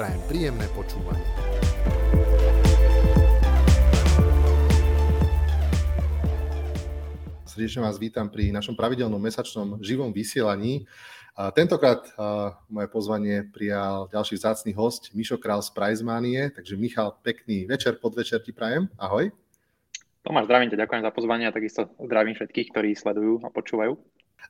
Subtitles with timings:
[0.00, 1.28] Prajem príjemné počúvanie.
[7.44, 10.88] Srdečne vás vítam pri našom pravidelnom mesačnom živom vysielaní.
[11.36, 16.48] A tentokrát a, moje pozvanie prijal ďalší vzácný host, Mišo Král z Prizemanie.
[16.48, 18.88] Takže Michal, pekný večer, podvečer ti prajem.
[18.96, 19.28] Ahoj.
[20.24, 24.00] Tomáš, zdravím ťa, ďakujem za pozvanie a takisto zdravím všetkých, ktorí sledujú a počúvajú.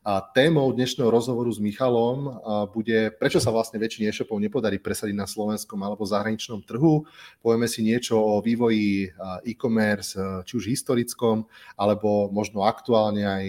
[0.01, 2.41] A témou dnešného rozhovoru s Michalom
[2.73, 7.05] bude, prečo sa vlastne väčšine e-shopov nepodarí presadiť na slovenskom alebo zahraničnom trhu.
[7.45, 9.13] Povieme si niečo o vývoji
[9.45, 10.17] e-commerce,
[10.49, 11.45] či už historickom,
[11.77, 13.45] alebo možno aktuálne aj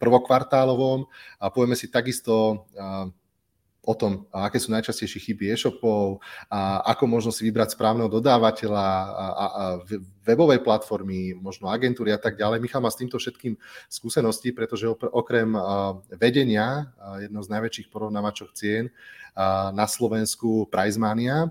[0.00, 1.04] prvokvartálovom.
[1.44, 2.64] A povieme si takisto
[3.80, 6.20] o tom, aké sú najčastejšie chyby e-shopov,
[6.52, 9.64] a ako možno si vybrať správneho dodávateľa a, a, a
[10.20, 12.60] webovej platformy, možno agentúry a tak ďalej.
[12.60, 13.56] Michal má s týmto všetkým
[13.88, 15.56] skúsenosti, pretože okrem
[16.20, 16.92] vedenia
[17.24, 18.92] jedno z najväčších porovnávačov cien
[19.72, 21.48] na Slovensku Pricemania,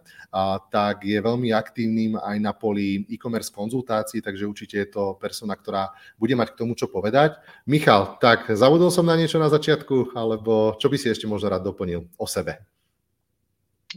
[0.69, 5.94] tak je veľmi aktívnym aj na poli e-commerce konzultácií, takže určite je to persona, ktorá
[6.19, 7.39] bude mať k tomu čo povedať.
[7.66, 11.66] Michal, tak zavodol som na niečo na začiatku, alebo čo by si ešte možno rád
[11.66, 12.61] doplnil o sebe?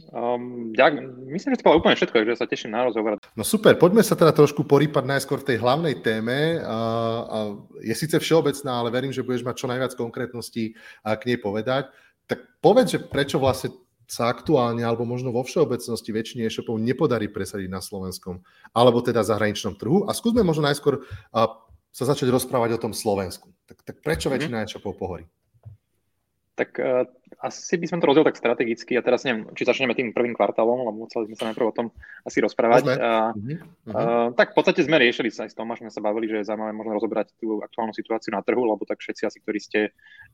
[0.09, 0.89] Um, ja,
[1.29, 3.21] myslím, že to bolo úplne všetko, takže sa teším na rozhovor.
[3.37, 6.57] No super, poďme sa teda trošku porýpať najskôr v tej hlavnej téme.
[6.57, 11.29] Uh, uh, je síce všeobecná, ale verím, že budeš mať čo najviac konkrétností uh, k
[11.29, 11.93] nej povedať.
[12.27, 17.71] Tak povedz, že prečo vlastne sa aktuálne, alebo možno vo všeobecnosti väčšine e-shopov nepodarí presadiť
[17.71, 18.43] na slovenskom,
[18.75, 20.05] alebo teda zahraničnom trhu.
[20.05, 21.07] A skúsme možno najskôr
[21.93, 23.53] sa začať rozprávať o tom Slovensku.
[23.69, 24.37] Tak, tak prečo mm-hmm.
[24.37, 25.25] väčšina e-shopov pohorí?
[26.53, 30.11] Tak uh, asi by sme to rozdiel tak strategicky a teraz neviem, či začneme tým
[30.11, 31.87] prvým kvartálom, lebo museli sme sa najprv o tom
[32.27, 32.83] asi rozprávať.
[32.99, 33.57] A, uh-huh.
[33.87, 36.73] Uh, tak v podstate sme riešili sa aj s Tomášom, sa bavili, že je zaujímavé
[36.75, 39.79] možno rozobrať tú aktuálnu situáciu na trhu, lebo tak všetci asi, ktorí ste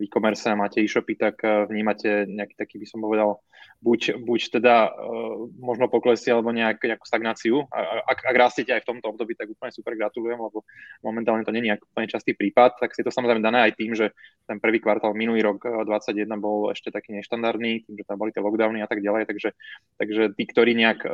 [0.01, 3.39] v e-commerce a máte e-shopy, tak vnímate nejaký taký, by som povedal,
[3.79, 7.63] buď, buď teda uh, možno poklesy alebo nejak, nejakú stagnáciu.
[7.71, 10.67] A, ak, ak rastiete aj v tomto období, tak úplne super gratulujem, lebo
[10.99, 14.11] momentálne to není úplne častý prípad, tak si to samozrejme dané aj tým, že
[14.43, 18.43] ten prvý kvartál minulý rok 2021 bol ešte taký neštandardný, tým, že tam boli tie
[18.43, 19.49] lockdowny a tak ďalej, takže,
[19.97, 21.11] takže tí, ktorí nejak eh,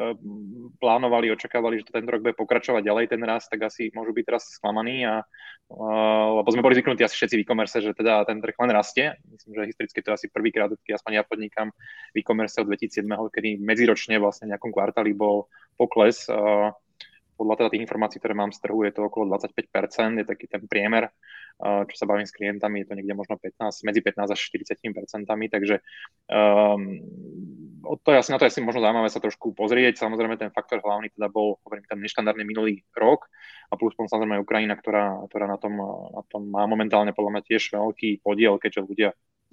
[0.80, 4.26] plánovali, očakávali, že to tento rok bude pokračovať ďalej ten rast, tak asi môžu byť
[4.26, 5.24] teraz sklamaní, a,
[5.72, 9.16] uh, lebo sme boli zvyknutí asi všetci v e-commerce, že teda ten trh len rastie.
[9.26, 11.70] Myslím, že historicky to je asi prvýkrát, keď aspoň ja podnikám
[12.14, 16.72] v e-commerce od 2007, kedy medziročne vlastne v nejakom kvartáli bol pokles uh,
[17.36, 20.64] podľa teda tých informácií, ktoré mám z trhu, je to okolo 25%, je taký ten
[20.66, 21.12] priemer,
[21.62, 25.48] čo sa bavím s klientami, je to niekde možno 15, medzi 15 až 40 percentami,
[25.48, 25.80] takže
[26.28, 27.00] um,
[28.04, 30.02] to je asi na to asi možno zaujímavé sa trošku pozrieť.
[30.02, 33.30] Samozrejme ten faktor hlavný teda bol, hovorím, ten neštandardný minulý rok
[33.70, 35.78] a plus potom samozrejme Ukrajina, ktorá, ktorá na, tom,
[36.12, 39.10] na tom má momentálne podľa mňa tiež veľký podiel, keďže ľudia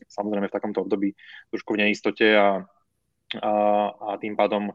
[0.09, 1.15] samozrejme v takomto období
[1.53, 2.67] trošku v neistote a,
[3.39, 3.53] a,
[3.93, 4.75] a tým pádom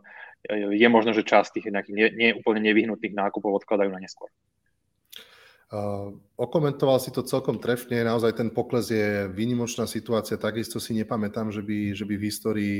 [0.49, 4.29] je možné, že časť tých nejakých nie, nie úplne nevyhnutých nákupov odkladajú na neskôr.
[5.67, 11.51] Uh, okomentoval si to celkom trefne, naozaj ten pokles je výnimočná situácia, takisto si nepamätám,
[11.51, 12.77] že by, že by v histórii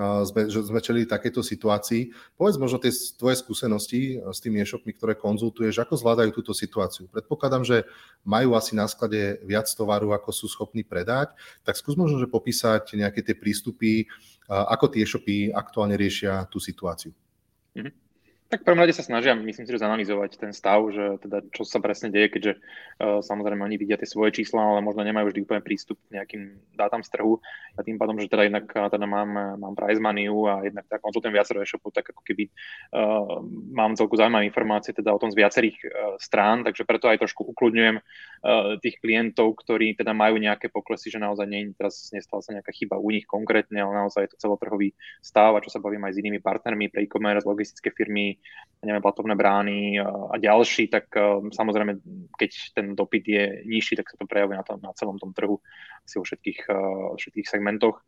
[0.00, 2.08] uh, sme, že sme čelili takéto situácii.
[2.40, 2.88] Povedz možno tie
[3.20, 7.04] tvoje skúsenosti s tými e-shopmi, ktoré konzultuješ, ako zvládajú túto situáciu.
[7.12, 7.84] Predpokladám, že
[8.24, 11.36] majú asi na sklade viac tovaru, ako sú schopní predať,
[11.68, 16.58] tak skús možno, že popísať nejaké tie prístupy, uh, ako tie e-shopy aktuálne riešia tú
[16.58, 17.12] situáciu.
[17.76, 18.02] Mm-hmm.
[18.52, 21.80] Tak prvom rade sa snažia, myslím si, že zanalizovať ten stav, že teda čo sa
[21.80, 25.64] presne deje, keďže uh, samozrejme oni vidia tie svoje čísla, ale možno nemajú vždy úplne
[25.64, 27.40] prístup k nejakým dátam z trhu.
[27.72, 31.32] A tým pádom, že teda jednak teda mám, mám prize money a jednak teda konzultujem
[31.32, 32.52] viacero e-shopov, tak ako keby
[32.92, 33.40] uh,
[33.72, 35.88] mám celku zaujímavé informácie teda o tom z viacerých uh,
[36.20, 38.04] strán, takže preto aj trošku ukludňujem
[38.82, 42.98] tých klientov, ktorí teda majú nejaké poklesy, že naozaj nie, teraz nestala sa nejaká chyba
[42.98, 46.20] u nich konkrétne, ale naozaj je to celotrhový stav a čo sa bavím aj s
[46.26, 48.34] inými partnermi pre e-commerce, logistické firmy,
[48.82, 51.14] neviem, platovné brány a ďalší, tak
[51.54, 52.02] samozrejme,
[52.34, 55.62] keď ten dopyt je nižší, tak sa to prejavuje na, tom, na celom tom trhu,
[56.02, 56.66] asi vo všetkých,
[57.14, 58.02] všetkých segmentoch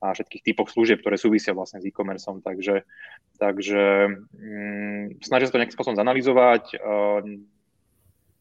[0.00, 2.40] a všetkých typoch služieb, ktoré súvisia vlastne s e-commerceom.
[2.40, 2.88] Takže,
[3.36, 3.82] takže
[4.32, 6.78] mm, snažia sa to nejakým spôsobom zanalizovať.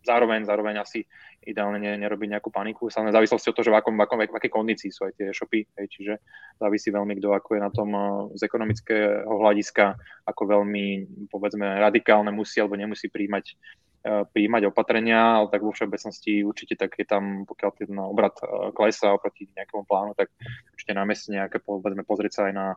[0.03, 1.03] Zároveň, zároveň asi
[1.43, 2.91] ideálne ne, nerobiť nejakú paniku.
[2.91, 5.15] Sa v závislosti od toho, že v, akom, v, akom, v akej kondícii sú aj
[5.15, 6.13] tie e-shopy, hej, čiže
[6.59, 8.03] závisí veľmi kto ako je na tom eh,
[8.35, 9.95] z ekonomického hľadiska,
[10.27, 10.85] ako veľmi
[11.31, 13.55] povedzme radikálne musí alebo nemusí príjmať
[13.88, 18.71] E, príjmať opatrenia, ale tak vo všeobecnosti určite tak je tam, pokiaľ ten obrad e,
[18.71, 20.31] klesá oproti nejakému plánu, tak
[20.71, 22.67] určite na meste nejaké, povedzme, pozrieť sa aj na,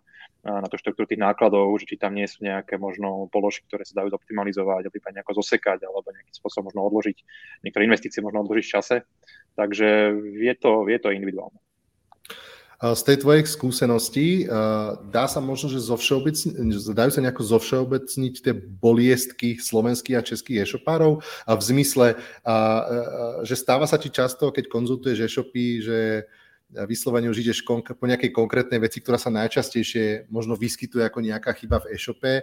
[0.43, 4.03] na tú štruktúru tých nákladov, že či tam nie sú nejaké možno položky, ktoré sa
[4.03, 7.17] dajú zoptimalizovať, prípadne nejako zosekať, alebo nejakým spôsobom možno odložiť,
[7.63, 8.97] niektoré investície možno odložiť v čase.
[9.55, 9.89] Takže
[10.43, 11.62] je to, je to individuálne.
[12.83, 14.51] Z tej tvojej skúsenosti
[15.15, 15.79] dá sa možno, že
[16.91, 21.23] dajú sa nejako zovšeobecniť tie boliestky slovenských a českých e-shopárov?
[21.47, 22.19] A v zmysle,
[23.47, 25.99] že stáva sa ti často, keď konzultuješ e-shopy, že
[26.73, 31.87] vyslovene už ideš po nejakej konkrétnej veci, ktorá sa najčastejšie možno vyskytuje ako nejaká chyba
[31.87, 32.43] v e-shope,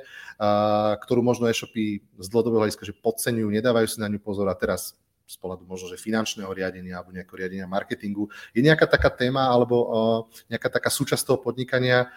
[1.04, 4.96] ktorú možno e-shopy z dlhodobého hľadiska, že podceňujú, nedávajú si na ňu pozor a teraz
[5.30, 8.34] z pohľadu možno, že finančného riadenia alebo nejakého riadenia marketingu.
[8.50, 12.10] Je nejaká taká téma alebo uh, nejaká taká súčasť toho podnikania,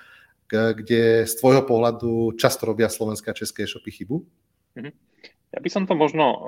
[0.52, 4.16] kde z tvojho pohľadu často robia slovenské a české e-shopy chybu?
[4.76, 4.94] Mm-hmm.
[5.52, 6.40] Ja by som to možno uh,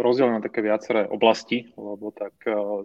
[0.00, 2.84] rozdielil na také viaceré oblasti, lebo tak uh,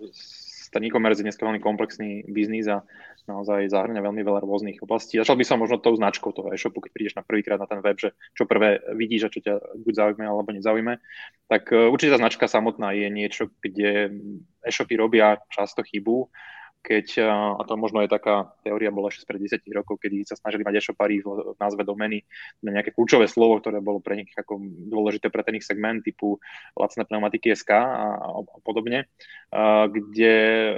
[0.71, 2.81] ten e-commerce je dneska veľmi komplexný biznis a
[3.27, 5.19] naozaj zahrňa veľmi veľa rôznych oblastí.
[5.19, 7.99] Začal by som možno tou značkou toho e-shopu, keď prídeš na prvýkrát na ten web,
[7.99, 9.53] že čo prvé vidíš a čo ťa
[9.83, 10.97] buď zaujíma alebo nezaujíme,
[11.51, 14.15] tak e, určite tá značka samotná je niečo, kde
[14.63, 16.31] e-shopy robia často chybu
[16.81, 17.21] keď,
[17.57, 20.81] a to možno je taká teória, bola ešte spred 10 rokov, kedy sa snažili mať
[20.81, 22.25] e-shopári v názve domeny
[22.65, 24.57] na nejaké kľúčové slovo, ktoré bolo pre nich ako
[24.89, 26.41] dôležité pre ten ich segment typu
[26.73, 29.05] lacné pneumatiky SK a, a podobne,
[29.53, 30.73] a, kde e,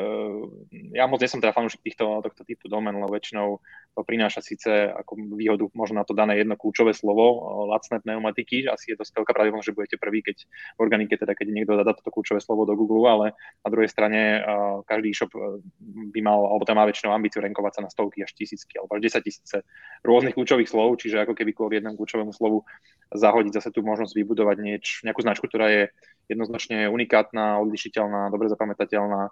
[1.00, 3.63] ja moc nie som teda fanúšik týchto, tohto typu domen, lebo väčšinou
[3.94, 8.94] to prináša síce ako výhodu možno na to dané jedno kľúčové slovo, lacné pneumatiky, asi
[8.94, 10.38] je to veľká pravdepodobnosť, že budete prvý, keď
[10.78, 13.25] v organike, teda keď niekto dá toto kľúčové slovo do Google, ale
[13.62, 14.42] na druhej strane
[14.90, 15.30] každý e-shop
[16.10, 19.13] by mal, alebo tam má väčšinou ambíciu renkovať sa na stovky až tisícky, alebo až
[19.13, 19.57] 10 tisíce
[20.01, 22.66] rôznych kľúčových slov, čiže ako keby kvôli jednému kľúčovému slovu
[23.13, 25.84] zahodiť zase tú možnosť vybudovať nieč, nejakú značku, ktorá je
[26.34, 29.30] jednoznačne unikátna, odlišiteľná, dobre zapamätateľná,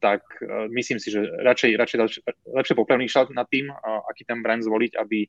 [0.00, 1.98] Tak uh, myslím si, že radšej, radšej
[2.44, 5.24] lepšie popremýšľať nad tým, uh, aký ten brand zvoliť, aby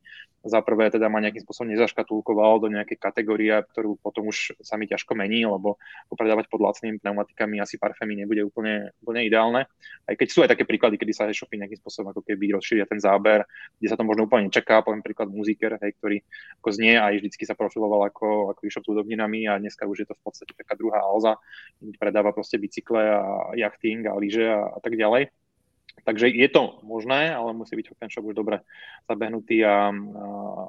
[0.45, 4.85] za prvé teda ma nejakým spôsobom nezaškatulkoval do nejakej kategórie, ktorú potom už sa mi
[4.85, 5.77] ťažko mení, lebo
[6.11, 9.65] predávať pod lacnými pneumatikami asi parfémy nebude úplne, úplne ideálne.
[10.05, 13.01] Aj keď sú aj také príklady, kedy sa e-shopy nejakým spôsobom ako keby rozšíria ten
[13.01, 13.47] záber,
[13.79, 16.17] kde sa to možno úplne nečaká, poviem príklad muziker, hej, ktorý
[16.61, 20.07] ako znie a vždycky sa profiloval ako, ako e-shop s údobninami a dneska už je
[20.11, 21.39] to v podstate taká druhá alza,
[21.79, 23.21] kde predáva proste bicykle a
[23.55, 25.29] jachty rafting a lyže a, a tak ďalej.
[26.03, 28.61] Takže je to možné, ale musí byť ten shop už dobre
[29.07, 29.89] zabehnutý a,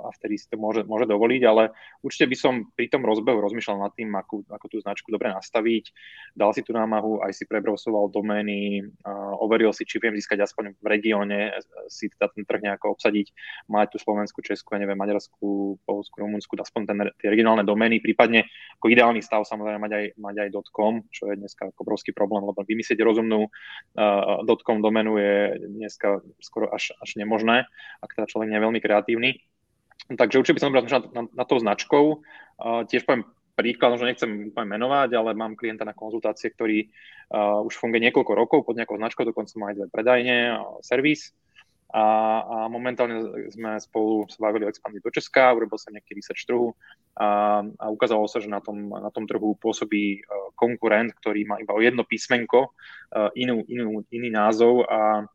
[0.06, 3.84] a vtedy si to môže, môže dovoliť, ale určite by som pri tom rozbehu rozmýšľal
[3.84, 5.93] nad tým, ako, ako tú značku dobre nastaviť.
[6.32, 8.87] Dal si tú námahu, aj si prebrowsoval domény,
[9.43, 11.52] overil si, či viem získať aspoň v regióne,
[11.90, 13.32] si teda ten trh nejako obsadiť,
[13.69, 18.49] mať tú Slovensku, Česku, ja neviem, Maďarsku, Polsku, Rumunsku, aspoň ten, tie regionálne domény, prípadne
[18.81, 22.61] ako ideálny stav samozrejme mať aj, mať aj .com, čo je dneska obrovský problém, lebo
[22.64, 27.67] vymyslieť rozumnú uh, .com doménu je dneska skoro až, až nemožné,
[28.01, 29.31] ak teda človek nie je veľmi kreatívny.
[30.07, 32.05] Takže určite by som rozmýšľal na, na, na tou značkou.
[32.57, 33.27] Uh, tiež poviem
[33.57, 36.87] príklad, že nechcem úplne menovať, ale mám klienta na konzultácie, ktorý
[37.33, 41.33] uh, už funguje niekoľko rokov pod nejakou značkou, dokonca má aj dve predajne, uh, servis.
[41.87, 42.03] A,
[42.43, 46.75] a momentálne sme spolu sa bavili o expandii do Česka, urobil sa nejaký research trhu
[47.14, 51.62] a, a ukázalo sa, že na tom, na tom trhu pôsobí uh, konkurent, ktorý má
[51.62, 52.75] iba o jedno písmenko,
[53.14, 55.31] uh, inú, inú, iný názov a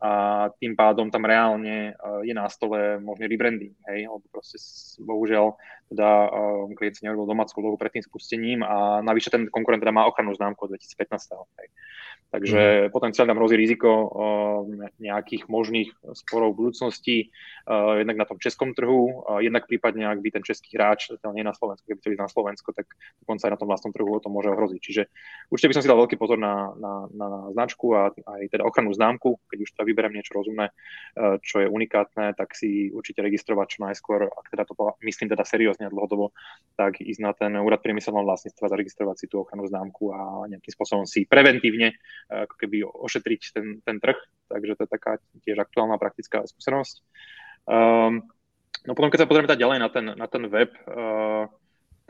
[0.00, 0.10] a
[0.56, 4.56] tým pádom tam reálne uh, je na stole možný rebranding, hej, lebo proste
[5.04, 9.82] bohužiaľ teda um, klient si neurobil domácu úlohu pred tým spustením a navyše ten konkurent
[9.82, 11.34] teda má ochrannú známku od 2015.
[11.58, 11.68] Hej.
[12.30, 12.94] Takže mm.
[12.94, 14.62] potenciálne tam hrozí riziko uh,
[15.02, 17.16] nejakých možných sporov v budúcnosti,
[17.66, 21.34] uh, jednak na tom českom trhu, uh, jednak prípadne, ak by ten český hráč, teda
[21.34, 22.86] nie na Slovensku, keby chcel ísť na Slovensko, tak
[23.26, 24.80] dokonca aj na tom vlastnom trhu to môže ohroziť.
[24.80, 25.02] Čiže
[25.50, 28.62] určite by som si dal veľký pozor na, na, na, na značku a aj teda
[28.62, 33.20] ochrannú známku, keď už teda vyberiem niečo rozumné, uh, čo je unikátne, tak si určite
[33.20, 36.30] registrovať čo najskôr, ak teda to myslím teda seriózne a dlhodobo,
[36.78, 41.04] tak ísť na ten úrad priemyselného vlastníctva, zaregistrovať si tú ochrannú známku a nejakým spôsobom
[41.04, 41.98] si preventívne
[42.30, 44.16] ako keby ošetriť ten, ten trh,
[44.46, 47.02] takže to je taká tiež aktuálna praktická skúsenosť.
[47.66, 48.24] Um,
[48.86, 51.50] no potom, keď sa pozrieme tak ďalej na ten, na ten web, uh,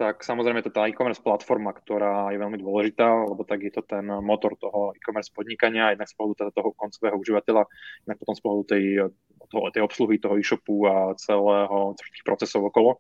[0.01, 4.09] tak samozrejme to tá e-commerce platforma, ktorá je veľmi dôležitá, lebo tak je to ten
[4.09, 7.69] motor toho e-commerce podnikania, jednak z pohľadu teda toho koncového užívateľa,
[8.09, 8.85] jednak potom z pohľadu tej,
[9.53, 12.97] toho, tej obsluhy toho e-shopu a celého tých procesov okolo.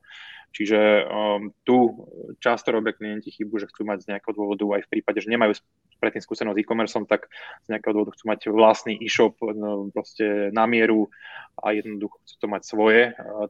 [0.52, 2.04] Čiže um, tu
[2.42, 5.56] často robia klienti chybu, že chcú mať z nejakého dôvodu aj v prípade, že nemajú
[6.00, 7.28] predtým skúsenosť s e-commerceom, tak
[7.68, 11.12] z nejakého dôvodu chcú mať vlastný e-shop no, proste na mieru
[11.60, 13.02] a jednoducho chcú to mať svoje.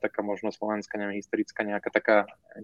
[0.02, 2.16] Taká možno slovenská, neviem, historická nejaká taká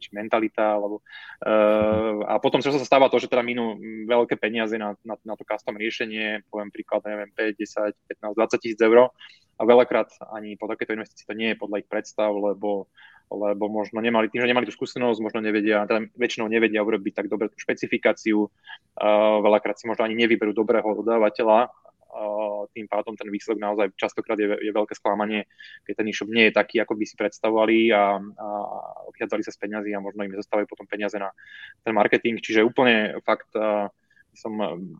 [0.02, 1.06] či mentalita, alebo,
[1.46, 3.78] uh, a potom čo sa stáva to, že teda minú
[4.10, 7.94] veľké peniaze na, na, na to custom riešenie, poviem príklad, neviem, 5, 10,
[8.26, 9.14] 15, 20 tisíc eur
[9.56, 12.92] a veľakrát ani po takéto investícii to nie je podľa ich predstav, lebo
[13.26, 17.26] lebo možno nemali, tým, že nemali tú skúsenosť, možno nevedia, teda väčšinou nevedia urobiť tak
[17.26, 23.26] dobre tú špecifikáciu, uh, veľakrát si možno ani nevyberú dobrého dodávateľa, uh, tým pádom ten
[23.26, 25.50] výsledok naozaj častokrát je, je veľké sklamanie,
[25.82, 28.46] keď ten e-shop nie je taký, ako by si predstavovali a, a
[29.10, 31.34] obchádzali sa z peňazí a možno im nezostávajú potom peniaze na
[31.82, 33.90] ten marketing, čiže úplne fakt uh,
[34.36, 34.52] som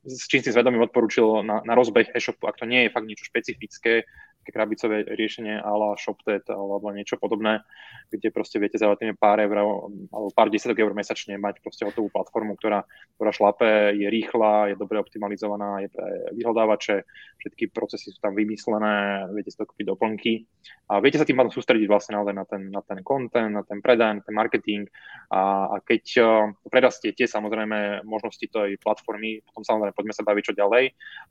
[0.03, 4.09] s čistým svedomím odporúčil na, na rozbeh e-shopu, ak to nie je fakt niečo špecifické,
[4.51, 7.63] krabicové riešenie ala ShopTet alebo niečo podobné,
[8.11, 12.09] kde proste viete za tými pár eur alebo pár desiatok eur mesačne mať proste hotovú
[12.11, 12.87] platformu, ktorá,
[13.19, 16.97] ktorá šlape, je rýchla, je dobre optimalizovaná, je pre vyhľadávače,
[17.43, 20.47] všetky procesy sú tam vymyslené, viete si to kúpiť doplnky.
[20.87, 23.83] A viete sa tým pádom sústrediť vlastne naozaj na ten, na ten content, na ten
[23.83, 24.87] predaj, na ten marketing.
[25.35, 26.27] A, a keď uh,
[26.71, 30.85] predastiete samozrejme možnosti tej platformy, potom samozrejme poďme sa baviť čo ďalej,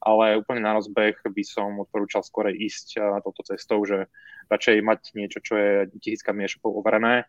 [0.03, 4.09] ale úplne na rozbeh by som odporúčal skôr ísť touto cestou, že
[4.49, 7.25] radšej mať niečo, čo je tisíckami e-shopov overené,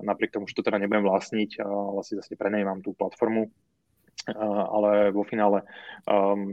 [0.00, 3.52] napriek tomu, že to teda nebudem vlastniť, ale si zase prenajímam tú platformu,
[4.68, 5.64] ale vo finále
[6.04, 6.44] um,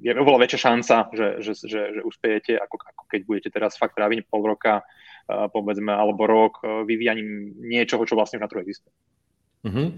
[0.00, 3.96] je oveľa väčšia šanca, že, že, že, že uspejete, ako, ako keď budete teraz fakt
[3.96, 8.64] tráviť pol roka, uh, povedzme, alebo rok uh, vyvíjaním niečoho, čo vlastne už na trhu
[8.64, 8.94] existuje.
[9.66, 9.90] Uh-huh.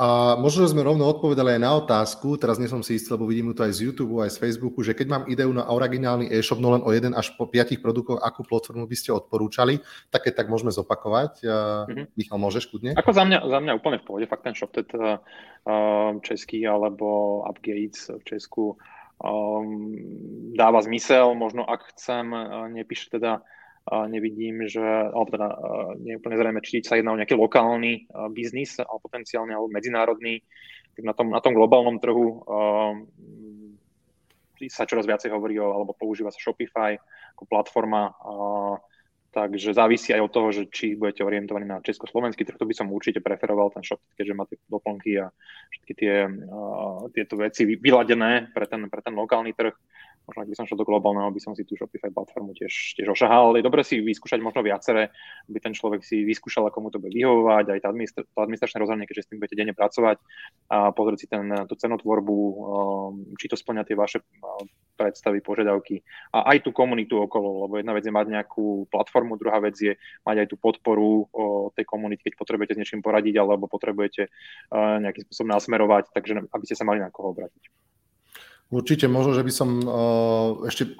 [0.00, 3.28] A možno, že sme rovno odpovedali aj na otázku, teraz nie som si istý, lebo
[3.28, 6.56] vidím to aj z YouTube, aj z Facebooku, že keď mám ideu na originálny e-shop,
[6.56, 10.40] no len o jeden až po piatich produktoch, akú platformu by ste odporúčali, tak keď
[10.40, 11.32] tak môžeme zopakovať.
[11.44, 12.08] Uh-huh.
[12.16, 12.96] Michal, môžeš kudne?
[12.96, 14.72] Ako za mňa, za mňa úplne v pohode, fakt ten shop
[16.24, 18.80] český alebo Upgates v Česku
[19.20, 19.92] um,
[20.56, 22.32] dáva zmysel, možno ak chcem,
[22.72, 23.44] nepíše teda
[24.08, 25.48] nevidím, že, alebo teda
[25.98, 30.42] nie je úplne zrejme, či sa jedná o nejaký lokálny biznis, alebo potenciálne, alebo medzinárodný,
[31.00, 32.44] na tom, na tom globálnom trhu
[34.68, 36.92] sa čoraz viacej hovorí o, alebo používa sa Shopify
[37.32, 38.12] ako platforma,
[39.32, 42.92] takže závisí aj od toho, že či budete orientovaní na československý trh, to by som
[42.92, 45.32] určite preferoval ten shop, keďže má tie doplnky a
[45.72, 46.14] všetky tie,
[47.14, 49.72] tieto veci vyladené pre ten, pre ten lokálny trh
[50.30, 53.10] možno ak by som šiel do globálneho, by som si tú Shopify platformu tiež, tiež
[53.10, 53.58] ošahal.
[53.58, 55.10] Je dobre si vyskúšať možno viacere,
[55.50, 57.88] aby ten človek si vyskúšal, ako mu to bude vyhovovať, aj to
[58.38, 60.22] administračné rozhodnutie, keďže s tým budete denne pracovať
[60.70, 62.54] a pozrieť si ten, tú cenotvorbu, um,
[63.34, 64.62] či to splňa tie vaše uh,
[64.94, 69.58] predstavy, požiadavky a aj tú komunitu okolo, lebo jedna vec je mať nejakú platformu, druhá
[69.58, 71.26] vec je mať aj tú podporu
[71.72, 76.64] tej komunity, keď potrebujete s niečím poradiť alebo potrebujete uh, nejakým spôsobom nasmerovať, takže aby
[76.68, 77.89] ste sa mali na koho obrátiť.
[78.70, 80.94] Určite, možno, že by som uh, ešte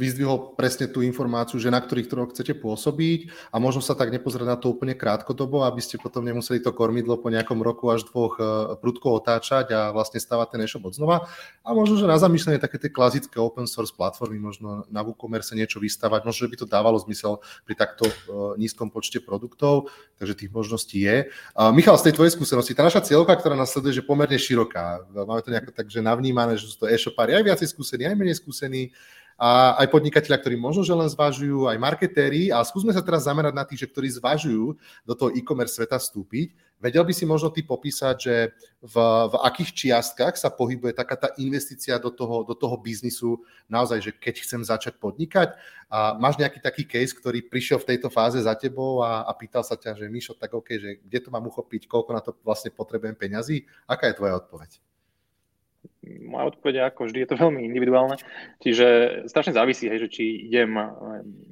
[0.00, 4.48] vyzdvihol presne tú informáciu, že na ktorých trhoch chcete pôsobiť a možno sa tak nepozrieť
[4.48, 8.40] na to úplne krátkodobo, aby ste potom nemuseli to kormidlo po nejakom roku až dvoch
[8.40, 8.42] e,
[8.80, 11.16] prudko otáčať a vlastne stavať ten e-shop od znova.
[11.62, 15.78] A možno, že na zamýšľanie také tie klasické open source platformy, možno na WooCommerce niečo
[15.78, 18.14] vystavať, možno, že by to dávalo zmysel pri takto e,
[18.56, 21.30] nízkom počte produktov, takže tých možností je.
[21.72, 25.04] Michal, z tej tvojej skúsenosti, tá naša cieľka, ktorá nás sleduje, je pomerne široká.
[25.12, 28.36] Máme to nejako tak, že navnímané, že sú to e-shopári aj viacej skúsení, aj menej
[28.40, 28.90] skúsení
[29.42, 33.50] a aj podnikatelia, ktorí možno, že len zvažujú, aj marketéri, ale skúsme sa teraz zamerať
[33.50, 36.54] na tých, že ktorí zvažujú do toho e-commerce sveta vstúpiť.
[36.78, 41.28] Vedel by si možno ty popísať, že v, v akých čiastkách sa pohybuje taká tá
[41.42, 45.58] investícia do toho, do toho biznisu, naozaj, že keď chcem začať podnikať
[45.90, 49.66] a máš nejaký taký case, ktorý prišiel v tejto fáze za tebou a, a pýtal
[49.66, 52.70] sa ťa, že Mišo, tak OK, že kde to mám uchopiť, koľko na to vlastne
[52.70, 53.66] potrebujem peňazí?
[53.90, 54.91] Aká je tvoja odpoveď?
[56.02, 58.18] Moja odpoveď ako vždy je to veľmi individuálne,
[58.58, 58.86] čiže
[59.30, 60.74] strašne závisí, hej, že či idem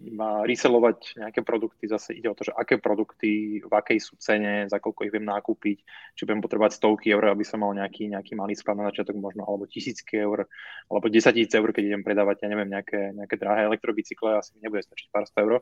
[0.03, 4.67] iba reselovať nejaké produkty, zase ide o to, že aké produkty, v akej sú cene,
[4.67, 5.79] za koľko ich viem nakúpiť,
[6.19, 9.47] či budem potrebovať stovky eur, aby som mal nejaký, nejaký malý sklad na začiatok možno,
[9.47, 10.51] alebo tisícky eur,
[10.91, 14.67] alebo 10 tisíc eur, keď idem predávať, ja neviem, nejaké, nejaké drahé elektrobicykle, asi mi
[14.67, 15.55] nebude stačiť pár sto eur.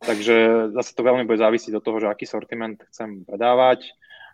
[0.00, 3.84] Takže zase to veľmi bude závisieť od toho, že aký sortiment chcem predávať,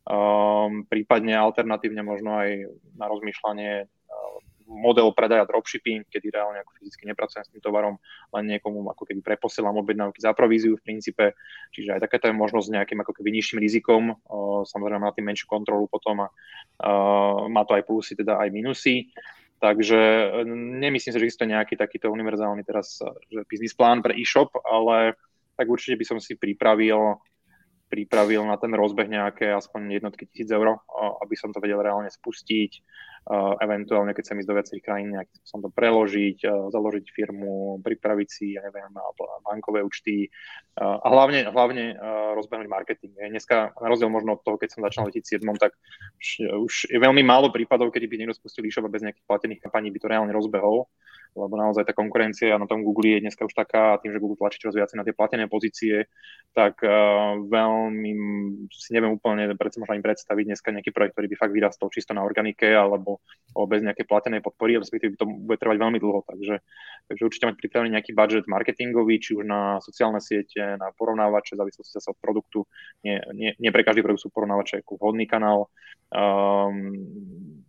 [0.09, 7.05] Um, prípadne alternatívne možno aj na rozmýšľanie uh, model predaja dropshipping, kedy reálne ako fyzicky
[7.05, 8.01] nepracujem s tým tovarom,
[8.33, 11.37] len niekomu ako keby preposielam objednávky za províziu v princípe,
[11.77, 15.29] čiže aj takéto je možnosť s nejakým ako keby nižším rizikom, uh, samozrejme má tým
[15.29, 19.13] menšiu kontrolu potom a uh, má to aj plusy, teda aj minusy.
[19.61, 20.01] Takže
[20.81, 22.97] nemyslím si, že existuje nejaký takýto univerzálny teraz
[23.29, 25.21] že business plán pre e-shop, ale
[25.53, 27.21] tak určite by som si pripravil
[27.91, 30.79] pripravil na ten rozbeh nejaké aspoň jednotky tisíc eur,
[31.19, 32.71] aby som to vedel reálne spustiť,
[33.61, 38.47] eventuálne keď sa ísť do viacerých krajín, nejak som to preložiť, založiť firmu, pripraviť si,
[38.55, 38.95] ja neviem,
[39.43, 40.31] bankové účty
[40.79, 41.99] a hlavne, hlavne
[42.39, 43.13] rozbehnúť marketing.
[43.19, 45.75] Dneska, na rozdiel možno od toho, keď som začal v 2007, tak
[46.47, 49.99] už, je veľmi málo prípadov, kedy by niekto spustil a bez nejakých platených kampaní by
[49.99, 50.87] to reálne rozbehol
[51.35, 54.39] lebo naozaj tá konkurencia na tom Google je dneska už taká, a tým, že Google
[54.39, 56.11] tlačí čoraz viac na tie platené pozície,
[56.51, 58.11] tak uh, veľmi
[58.75, 62.11] si neviem úplne predsa možno ani predstaviť dneska nejaký projekt, ktorý by fakt vyrastol čisto
[62.11, 63.23] na organike alebo,
[63.55, 66.59] alebo bez nejakej platenej podpory, respektíve to bude trvať veľmi dlho, takže,
[67.07, 71.95] takže určite mať pripravený nejaký budget marketingový, či už na sociálne siete, na porovnávače, závislosti
[71.95, 72.67] zase od produktu.
[73.07, 75.71] Nie, nie, nie pre každý produkt sú porovnávače ako vhodný kanál.
[76.11, 76.99] Um,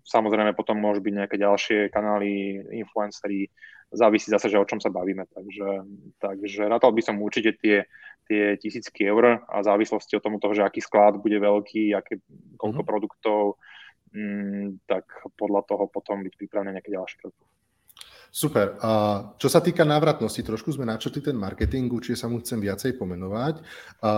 [0.01, 3.50] samozrejme potom môžu byť nejaké ďalšie kanály, influencery,
[3.91, 5.27] závisí zase, že o čom sa bavíme.
[5.27, 5.67] Takže,
[6.17, 7.83] takže rátal by som určite tie,
[8.25, 12.23] tie tisícky eur a závislosti od toho, že aký sklad bude veľký, aké,
[12.55, 12.87] koľko mm-hmm.
[12.87, 13.59] produktov,
[14.15, 15.03] mm, tak
[15.35, 17.43] podľa toho potom byť pripravené nejaké ďalšie kroky.
[18.31, 18.79] Super.
[18.79, 18.91] A
[19.35, 23.59] čo sa týka návratnosti, trošku sme načrtli ten marketingu, čiže sa mu chcem viacej pomenovať.
[23.99, 24.11] A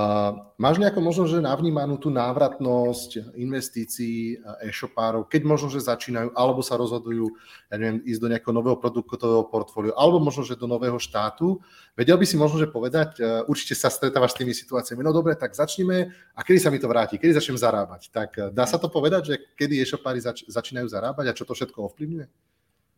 [0.62, 4.38] máš nejakú možnosť, že navnímanú tú návratnosť investícií
[4.70, 7.25] e-shopárov, keď možno, že začínajú, alebo sa rozhodujú,
[7.74, 11.58] ja neviem, ísť do nejakého nového produktového portfóliu, alebo možno, že do nového štátu.
[11.98, 15.34] Vedel by si možno, že povedať, e, určite sa stretávaš s tými situáciami, no dobre,
[15.34, 18.13] tak začneme a kedy sa mi to vráti, kedy začnem zarábať.
[18.13, 21.58] Tak e, dá sa to povedať, že kedy e-shopári zač- začínajú zarábať a čo to
[21.58, 22.25] všetko ovplyvňuje?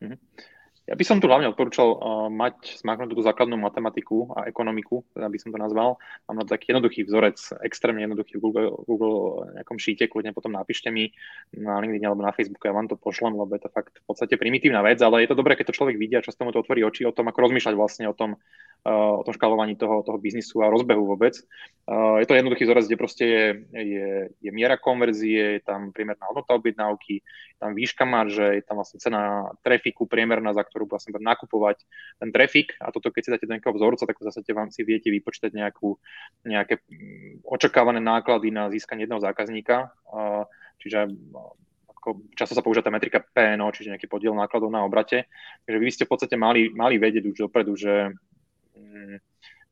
[0.04, 0.55] Mm-hmm.
[0.86, 5.26] Ja by som tu hlavne odporúčal uh, mať smaknutú tú základnú matematiku a ekonomiku, teda
[5.34, 5.98] by som to nazval.
[6.30, 10.54] Mám na to taký jednoduchý vzorec, extrémne jednoduchý v Google, Google nejakom šíte, kľudne potom
[10.54, 11.10] napíšte mi
[11.58, 14.38] na LinkedIn alebo na Facebooku, ja vám to pošlem, lebo je to fakt v podstate
[14.38, 16.86] primitívna vec, ale je to dobré, keď to človek vidí a často mu to otvorí
[16.86, 18.38] oči o tom, ako rozmýšľať vlastne o tom,
[18.86, 21.34] o tom škalovaní toho, toho biznisu a rozbehu vôbec.
[21.90, 26.30] Uh, je to jednoduchý vzorec, kde proste je, je, je miera konverzie, je tam priemerná
[26.30, 31.18] hodnota objednávky, je tam výška marže, je tam vlastne cena trafiku priemerná, za ktorú vlastne
[31.18, 31.82] nakupovať
[32.22, 34.86] ten trafik a toto keď si dáte do nejakého vzorca, tak v zásade vám si
[34.86, 35.98] viete vypočítať nejakú,
[36.46, 39.90] nejaké mm, očakávané náklady na získanie jedného zákazníka.
[40.78, 41.10] Čiže
[41.90, 45.26] ako často sa používa tá metrika PNO, čiže nejaký podiel nákladov na obrate.
[45.66, 48.14] Takže vy ste v podstate mali, mali vedieť už dopredu, že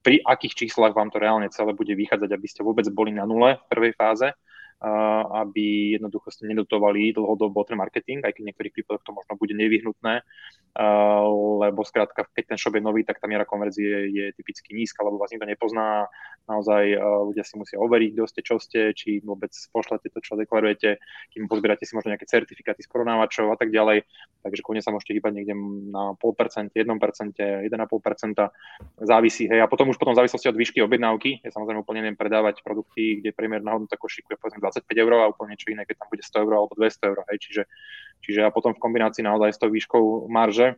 [0.03, 3.55] pri akých číslach vám to reálne celé bude vychádzať, aby ste vôbec boli na nule
[3.55, 4.27] v prvej fáze
[4.83, 9.55] aby jednoducho ste nedotovali dlhodobo ten marketing, aj keď v niektorých prípadoch to možno bude
[9.55, 10.27] nevyhnutné,
[11.63, 15.21] lebo skrátka, keď ten shop je nový, tak tá miera konverzie je typicky nízka, lebo
[15.21, 16.11] vás nikto nepozná,
[16.49, 20.99] naozaj ľudia si musia overiť, kto ste, čo ste, či vôbec pošlete to, čo deklarujete,
[21.31, 24.03] kým pozbierate si možno nejaké certifikáty z porovnávačov a tak ďalej,
[24.43, 25.55] takže kone sa môžete hýbať niekde
[25.93, 31.45] na 0,5%, 1%, 1,5%, závisí, hej, a potom už potom v závislosti od výšky objednávky,
[31.45, 35.29] ja samozrejme úplne neviem predávať produkty, kde priemerná hodnota košíku je povedzme 25 eur a
[35.29, 37.19] úplne niečo iné, keď tam bude 100 eur alebo 200 eur.
[37.29, 37.37] Hej.
[37.45, 37.63] Čiže,
[38.25, 40.73] čiže a potom v kombinácii naozaj s tou výškou marže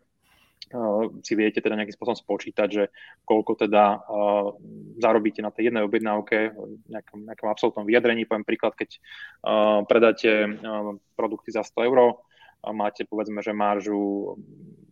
[0.76, 2.84] uh, si viete teda nejakým spôsobom spočítať, že
[3.24, 4.54] koľko teda uh,
[5.00, 6.52] zarobíte na tej jednej objednávke
[6.92, 8.28] nejakom, nejakom absolútnom vyjadrení.
[8.28, 12.20] Poviem príklad, keď uh, predáte uh, produkty za 100 eur,
[12.66, 14.34] máte povedzme, že maržu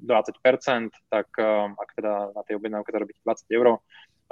[0.05, 1.25] 20%, tak
[1.73, 3.81] ak teda na tej objednávke zarobíte 20 eur,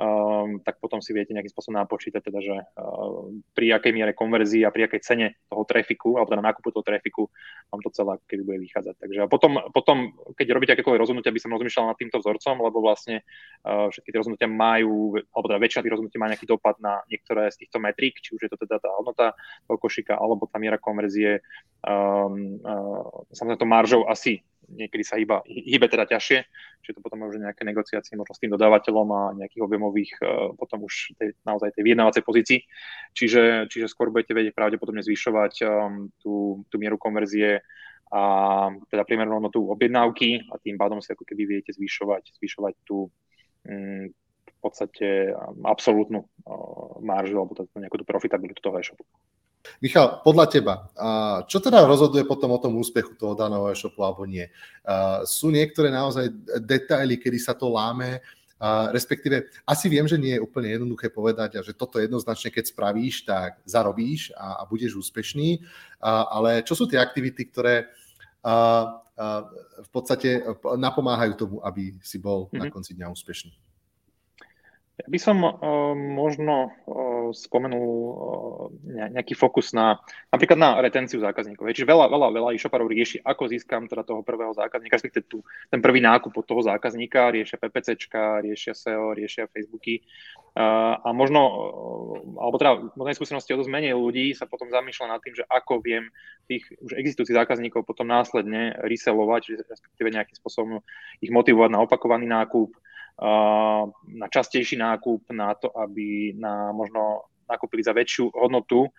[0.01, 4.65] um, tak potom si viete nejakým spôsobom napočítať, teda, že uh, pri akej miere konverzii
[4.65, 7.29] a pri akej cene toho trafiku, alebo teda nákupu toho trafiku,
[7.69, 8.95] vám to celé keby bude vychádzať.
[8.97, 12.77] Takže a potom, potom, keď robíte akékoľvek rozhodnutia, by som rozmýšľal nad týmto vzorcom, lebo
[12.81, 13.21] vlastne
[13.61, 17.53] uh, všetky tie rozhodnutia majú, alebo teda väčšina tých rozhodnutí má nejaký dopad na niektoré
[17.53, 19.37] z týchto metrík, či už je to teda tá hodnota
[19.69, 21.45] toho košika, alebo tá miera konverzie.
[21.85, 24.41] Um, uh, samozrejme to maržou asi
[24.75, 26.37] niekedy sa hýba, hýbe teda ťažšie,
[26.81, 30.87] čiže to potom už nejaké negociácie možno s tým dodávateľom a nejakých objemových uh, potom
[30.87, 32.59] už tej, naozaj tej vyjednávacej pozícii.
[33.13, 37.61] Čiže, čiže skôr budete vedieť pravdepodobne zvyšovať um, tú, tú mieru konverzie
[38.11, 38.21] a
[38.91, 43.07] teda priemernú hodnotu objednávky a tým pádom si ako keby viete zvyšovať, zvyšovať tú
[43.67, 44.11] um,
[44.47, 49.03] v podstate um, absolútnu uh, maržu alebo nejakú tú profitabilitu toho e-shopu.
[49.81, 50.73] Michal, podľa teba,
[51.45, 54.49] čo teda rozhoduje potom o tom úspechu toho daného e-shopu alebo nie?
[55.25, 58.21] Sú niektoré naozaj detaily, kedy sa to láme,
[58.93, 63.57] respektíve asi viem, že nie je úplne jednoduché povedať, že toto jednoznačne, keď spravíš, tak
[63.65, 65.65] zarobíš a, a budeš úspešný,
[66.05, 67.89] ale čo sú tie aktivity, ktoré
[69.81, 70.45] v podstate
[70.77, 72.59] napomáhajú tomu, aby si bol mm-hmm.
[72.61, 72.73] na mhm.
[72.73, 73.53] konci dňa úspešný?
[75.01, 75.51] Ja by som uh,
[75.97, 79.97] možno uh, spomenul uh, nejaký fokus na
[80.29, 81.65] napríklad na retenciu zákazníkov.
[81.73, 85.41] Čiže veľa, veľa, veľa e-shoparov rieši, ako získam teda toho prvého zákazníka, respektíve tu,
[85.73, 90.05] ten prvý nákup od toho zákazníka, riešia PPCčka, riešia SEO, riešia Facebooky
[90.51, 91.39] a možno,
[92.35, 95.79] alebo teda možno skúsenosti o dosť menej ľudí sa potom zamýšľa nad tým, že ako
[95.79, 96.11] viem
[96.51, 100.83] tých už existujúcich zákazníkov potom následne reselovať, respektíve nejakým spôsobom
[101.23, 102.75] ich motivovať na opakovaný nákup,
[104.07, 108.89] na častejší nákup, na to, aby na možno nakúpili za väčšiu hodnotu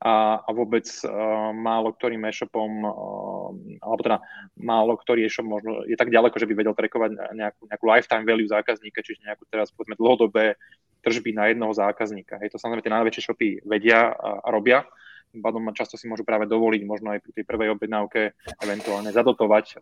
[0.00, 3.52] a, a vôbec uh, málo ktorým e-shopom, uh,
[3.84, 4.18] alebo teda
[4.56, 8.48] málo ktorý e-shop možno je tak ďaleko, že by vedel trekovať nejakú, nejakú lifetime value
[8.48, 10.56] zákazníka, čiže nejakú teraz povedzme dlhodobé
[11.04, 12.40] tržby na jedného zákazníka.
[12.40, 14.88] Hej, to samozrejme tie najväčšie shopy vedia a, a robia,
[15.38, 19.78] pádom často si môžu práve dovoliť možno aj pri tej prvej objednávke eventuálne zadotovať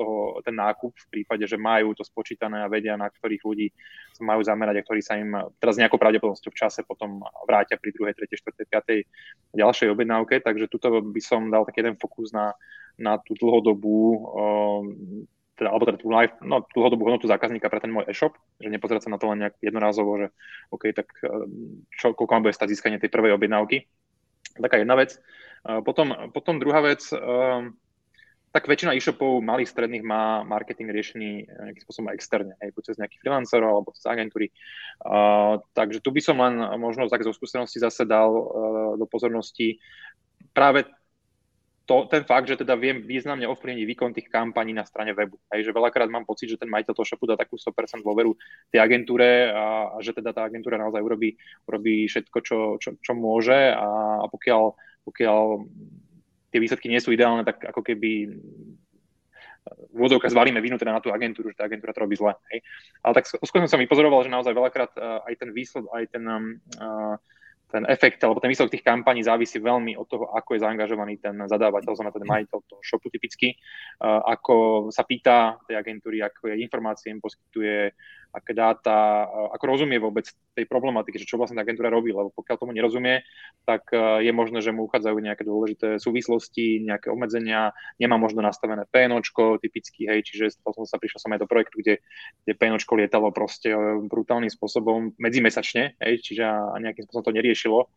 [0.00, 3.68] toho, ten nákup v prípade, že majú to spočítané a vedia, na ktorých ľudí
[4.16, 7.92] sa majú zamerať a ktorí sa im teraz nejakou pravdepodobnosťou v čase potom vrátia pri
[7.92, 9.00] druhej, tretej, štvrtej, piatej
[9.52, 10.40] ďalšej objednávke.
[10.40, 12.56] Takže tuto by som dal taký jeden fokus na,
[12.96, 14.00] na tú dlhodobú
[15.56, 19.08] teda, alebo teda tú, live, no, dlhodobú hodnotu zákazníka pre ten môj e-shop, že nepozerať
[19.08, 20.26] sa na to len nejak jednorázovo, že
[20.68, 21.08] OK, tak
[21.96, 23.88] čo, koľko mám bude stať získanie tej prvej objednávky,
[24.62, 25.18] taká jedna vec.
[25.82, 27.74] Potom, potom druhá vec, ehm,
[28.56, 33.20] tak väčšina e-shopov malých, stredných má marketing riešený nejakým spôsobom externe, aj buď cez nejakých
[33.20, 34.48] freelancerov alebo cez agentúry.
[35.76, 39.76] Takže tu by som len možno tak zo skúsenosti zase dal uh, do pozornosti
[40.56, 40.88] práve
[41.86, 45.38] to, ten fakt, že teda viem významne ovplyvniť výkon tých kampaní na strane webu.
[45.46, 48.34] Aj že veľakrát mám pocit, že ten majiteľ toho shopu dá takú 100% dôveru
[48.74, 51.38] tej agentúre a, a že teda tá agentúra naozaj urobí,
[51.70, 54.62] urobí všetko, čo, čo, čo môže a, a pokiaľ,
[55.06, 55.42] pokiaľ
[56.50, 58.34] tie výsledky nie sú ideálne, tak ako keby
[59.66, 62.34] v úvodzovkách zvalíme vinu teda na tú agentúru, že tá agentúra to robí zle.
[62.54, 62.62] Hej.
[63.02, 67.18] Ale tak skôr som vypozoroval, že naozaj veľakrát uh, aj ten výsledok, aj ten uh,
[67.66, 71.34] ten efekt alebo ten výsledok tých kampaní závisí veľmi od toho, ako je zaangažovaný ten
[71.34, 73.58] zadávateľ, znamená ten majiteľ toho shopu typicky,
[74.02, 77.90] ako sa pýta tej agentúry, ako je informácie im poskytuje,
[78.32, 82.56] aké dáta, ako rozumie vôbec tej problematiky, že čo vlastne tá agentúra robí, lebo pokiaľ
[82.56, 83.24] tomu nerozumie,
[83.64, 89.60] tak je možné, že mu uchádzajú nejaké dôležité súvislosti, nejaké obmedzenia, nemá možno nastavené PNOčko
[89.60, 91.94] typicky, hej, čiže som sa prišiel som aj do projektu, kde,
[92.44, 93.72] kde PNOčko lietalo proste
[94.08, 96.44] brutálnym spôsobom medzimesačne, hej, čiže
[96.80, 97.88] nejakým spôsobom to neriešilo.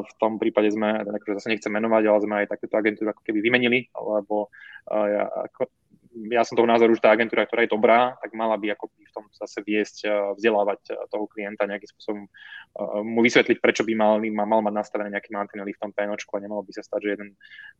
[0.00, 3.38] V tom prípade sme, akože zase nechcem menovať, ale sme aj takéto agentúry ako keby
[3.44, 4.48] vymenili, lebo
[4.88, 5.68] ja, ako,
[6.12, 9.12] ja som toho názoru, že tá agentúra, ktorá je dobrá, tak mala by ako v
[9.12, 13.92] tom zase viesť, eh, vzdelávať eh, toho klienta nejakým spôsobom, eh, mu vysvetliť, prečo by
[13.94, 17.10] mal, mal mať nastavené nejaké mantinely v tom PNOčku a nemalo by sa stať, že
[17.18, 17.28] jeden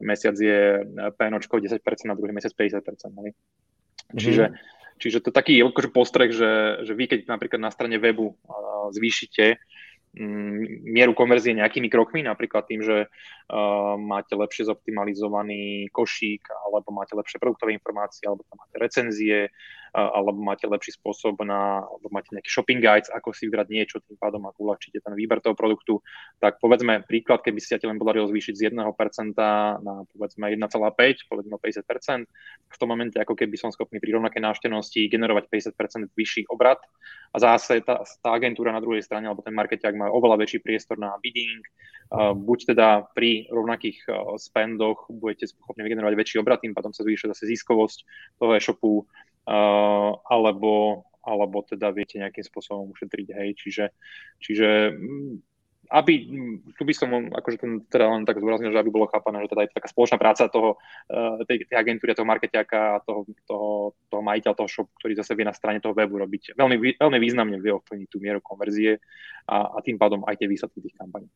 [0.03, 0.61] mesiac je
[1.17, 3.17] PNOčko 10% a druhý mesiac 50%.
[3.17, 3.33] Ne?
[3.33, 4.19] Mm.
[4.19, 4.45] Čiže,
[5.01, 8.37] čiže to je taký akože postreh, že, že vy keď napríklad na strane webu
[8.89, 9.78] zvýšite Mm,
[10.17, 17.37] mieru konverzie nejakými krokmi, napríklad tým, že uh, máte lepšie zoptimalizovaný košík, alebo máte lepšie
[17.37, 19.53] produktové informácie, alebo tam máte recenzie,
[19.95, 24.21] alebo máte lepší spôsob na, alebo máte nejaký shopping guides, ako si vybrať niečo, tým
[24.21, 26.01] pádom ako uľahčíte ten výber toho produktu,
[26.39, 28.85] tak povedzme príklad, keby ste len podarilo zvýšiť z 1%
[29.81, 32.29] na povedzme 1,5, povedzme 50%,
[32.69, 36.81] v tom momente ako keby som schopný pri rovnakej návštevnosti generovať 50% vyšší obrad
[37.33, 40.97] a zase tá, tá agentúra na druhej strane alebo ten marketák má oveľa väčší priestor
[40.97, 41.61] na bidding,
[42.13, 47.05] uh, buď teda pri rovnakých uh, spendoch budete schopní vygenerovať väčší obrad, tým pádom sa
[47.05, 47.99] zvýši zase ziskovosť
[48.41, 48.93] toho e-shopu,
[50.29, 53.85] alebo, alebo teda viete nejakým spôsobom ušetriť, hej, čiže,
[54.41, 55.35] čiže mm,
[55.89, 59.57] aby, mm, tu by som akože teda len tak zdôraznil, že aby bolo chápané, že
[59.57, 60.77] teda je to taká spoločná práca toho,
[61.09, 65.33] e, tej, tej agentúry, toho marketiaka a toho, toho, toho majiteľa toho shopu, ktorý zase
[65.33, 66.53] vie na strane toho webu robiť.
[66.61, 69.01] Veľmi, veľmi významne vie ovplyvniť tú mieru konverzie
[69.49, 71.33] a, a tým pádom aj tie výsledky tých kampaní.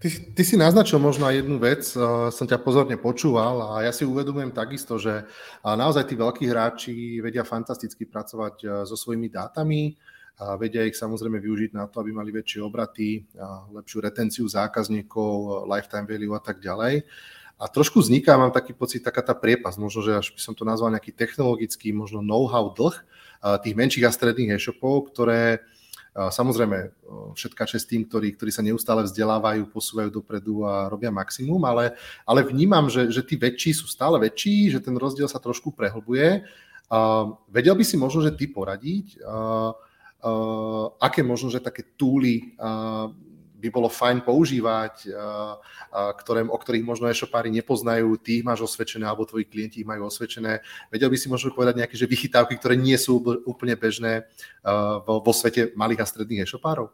[0.00, 3.92] Ty, ty si naznačil možno aj jednu vec, uh, som ťa pozorne počúval a ja
[3.92, 9.28] si uvedomujem takisto, že uh, naozaj tí veľkí hráči vedia fantasticky pracovať uh, so svojimi
[9.28, 9.96] dátami,
[10.34, 13.22] a vedia ich samozrejme využiť na to, aby mali väčšie obraty,
[13.70, 17.06] lepšiu retenciu zákazníkov, lifetime value a tak ďalej.
[17.54, 20.66] A trošku vzniká, mám taký pocit, taká tá priepas, možno, že až by som to
[20.66, 22.98] nazval nejaký technologický, možno know-how dlh
[23.62, 25.62] tých menších a stredných e-shopov, ktoré
[26.14, 26.94] Samozrejme,
[27.34, 32.46] všetká čest tým, ktorí, ktorí sa neustále vzdelávajú, posúvajú dopredu a robia maximum, ale, ale
[32.46, 36.46] vnímam, že, že tí väčší sú stále väčší, že ten rozdiel sa trošku prehlbuje.
[36.86, 39.74] Uh, vedel by si možno, že ty poradiť, uh,
[40.22, 42.54] uh, aké možno, že také túly
[43.64, 45.08] by bolo fajn používať,
[46.20, 50.12] ktoré, o ktorých možno e-shopári nepoznajú, ty ich máš osvedčené, alebo tvoji klienti ich majú
[50.12, 50.60] osvedčené.
[50.92, 54.28] Vedel by si možno povedať nejaké že vychytávky, ktoré nie sú úplne bežné
[55.08, 56.92] vo, vo svete malých a stredných e-shopárov?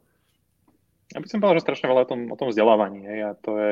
[1.10, 3.02] Ja by som povedal, že strašne veľa o tom, o tom vzdelávaní.
[3.02, 3.70] Hej, a to je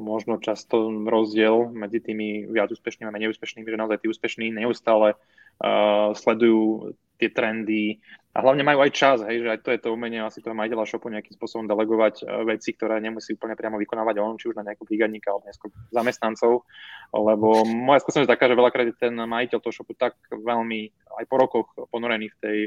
[0.00, 5.18] možno často rozdiel medzi tými viac úspešnými a menej úspešnými, že naozaj tí úspešní neustále
[5.18, 7.98] uh, sledujú tie trendy
[8.36, 10.84] a hlavne majú aj čas, hej, že aj to je to umenie asi toho majiteľa
[10.84, 14.68] shopu nejakým spôsobom delegovať uh, veci, ktoré nemusí úplne priamo vykonávať on, či už na
[14.68, 16.68] nejakú brigadníka alebo neskôr zamestnancov,
[17.10, 21.24] lebo moja skúsenosť je taká, že veľakrát je ten majiteľ toho shopu tak veľmi aj
[21.24, 22.58] po rokoch ponorený v tej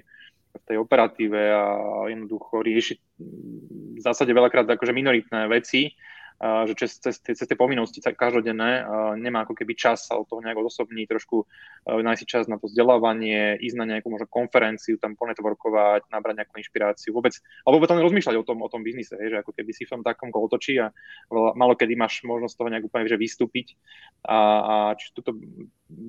[0.52, 1.64] v tej operatíve a
[2.12, 3.00] jednoducho riešiť
[3.96, 5.96] v zásade veľakrát akože minoritné veci,
[6.42, 8.82] že cez, cez, cez tie povinnosti každodenné
[9.22, 11.46] nemá ako keby čas sa od toho nejak odosobniť, trošku
[11.86, 16.58] nájsť si čas na to vzdelávanie, ísť na nejakú možno konferenciu, tam ponetworkovať, nabrať nejakú
[16.58, 19.94] inšpiráciu, vôbec, alebo tam rozmýšľať o tom, o tom biznise, že ako keby si v
[19.94, 20.90] tom takom kolotočí a
[21.30, 23.78] malo kedy máš možnosť toho nejak úplne že vystúpiť.
[24.26, 25.38] A, a či tuto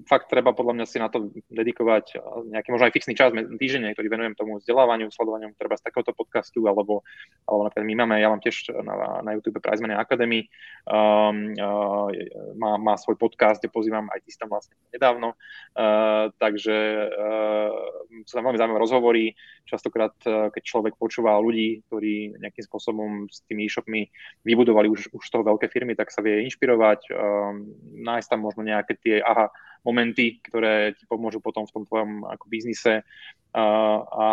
[0.07, 2.17] fakt treba podľa mňa si na to dedikovať
[2.49, 6.65] nejaký možno aj fixný čas týždenne, ktorý venujem tomu vzdelávaniu, sledovaniu treba z takéhoto podcastu,
[6.65, 7.03] alebo,
[7.45, 10.47] alebo napríklad my máme, ja mám tiež na, na YouTube Prize Money Academy,
[10.87, 12.07] um, uh,
[12.55, 16.77] má, má svoj podcast, kde pozývam aj ty tam vlastne nedávno, uh, takže
[17.11, 17.75] uh,
[18.23, 19.25] sú tam veľmi zaujímavé rozhovory,
[19.67, 24.07] častokrát, uh, keď človek počúva ľudí, ktorí nejakým spôsobom s tými e-shopmi
[24.47, 27.67] vybudovali už, už toho veľké firmy, tak sa vie inšpirovať, um,
[28.07, 29.51] nájsť tam možno nejaké tie aha,
[29.83, 33.03] momenty, ktoré ti pomôžu potom v tom tvojom ako biznise.
[33.51, 33.65] A,
[34.07, 34.27] a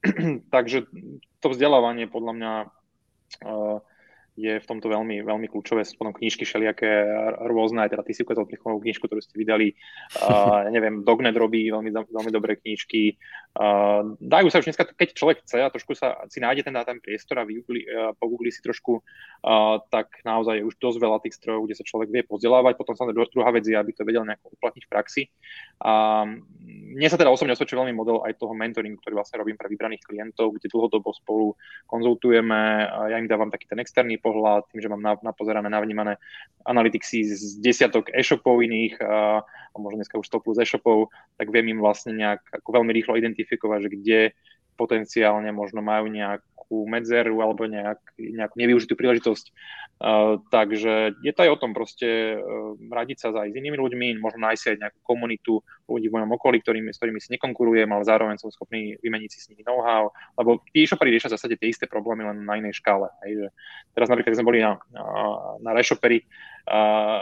[0.54, 0.88] takže
[1.44, 2.52] to vzdelávanie podľa mňa
[4.40, 5.84] je v tomto veľmi, veľmi kľúčové.
[5.84, 6.88] Sú potom knižky všelijaké
[7.44, 9.76] rôzne, aj teda ty si ukázal knižku, ktorú ste vydali.
[10.16, 13.20] Uh, neviem, Dognet robí veľmi, veľmi dobré knižky.
[13.52, 16.98] Uh, dajú sa už dneska, keď človek chce a trošku sa si nájde ten, ten
[17.04, 17.84] priestor a vyugli,
[18.16, 22.08] pogugli si trošku, uh, tak naozaj je už dosť veľa tých strojov, kde sa človek
[22.08, 22.80] vie vzdelávať.
[22.80, 25.22] Potom sa druhá vec je, aby to vedel nejako uplatniť v praxi.
[25.84, 26.24] A
[26.96, 30.04] mne sa teda osobne osvedčil veľmi model aj toho mentoringu, ktorý vlastne robím pre vybraných
[30.04, 31.56] klientov, kde dlhodobo spolu
[31.88, 32.88] konzultujeme.
[33.10, 36.22] Ja im dávam taký ten externý pohľad, tým, že mám napozerané, navnímané
[36.62, 39.42] analyticsy z desiatok e-shopov iných, a,
[39.74, 43.78] možno dneska už 100 plus e-shopov, tak viem im vlastne nejak ako veľmi rýchlo identifikovať,
[43.82, 44.18] že kde
[44.80, 49.52] potenciálne možno majú nejakú medzeru alebo nejak, nejakú nevyužitú príležitosť
[50.00, 54.16] Uh, takže je to aj o tom proste uh, radiť sa aj s inými ľuďmi,
[54.16, 58.08] možno nájsť aj nejakú komunitu ľudí v mojom okolí, ktorými, s ktorými si nekonkurujem, ale
[58.08, 60.08] zároveň som schopný vymeniť si s nimi know-how,
[60.40, 63.12] lebo tí e-shoperi riešia v zásade tie isté problémy, len na inej škále.
[63.28, 63.46] Hej, že
[63.92, 65.04] teraz napríklad, keď sme boli na, na,
[65.68, 65.72] na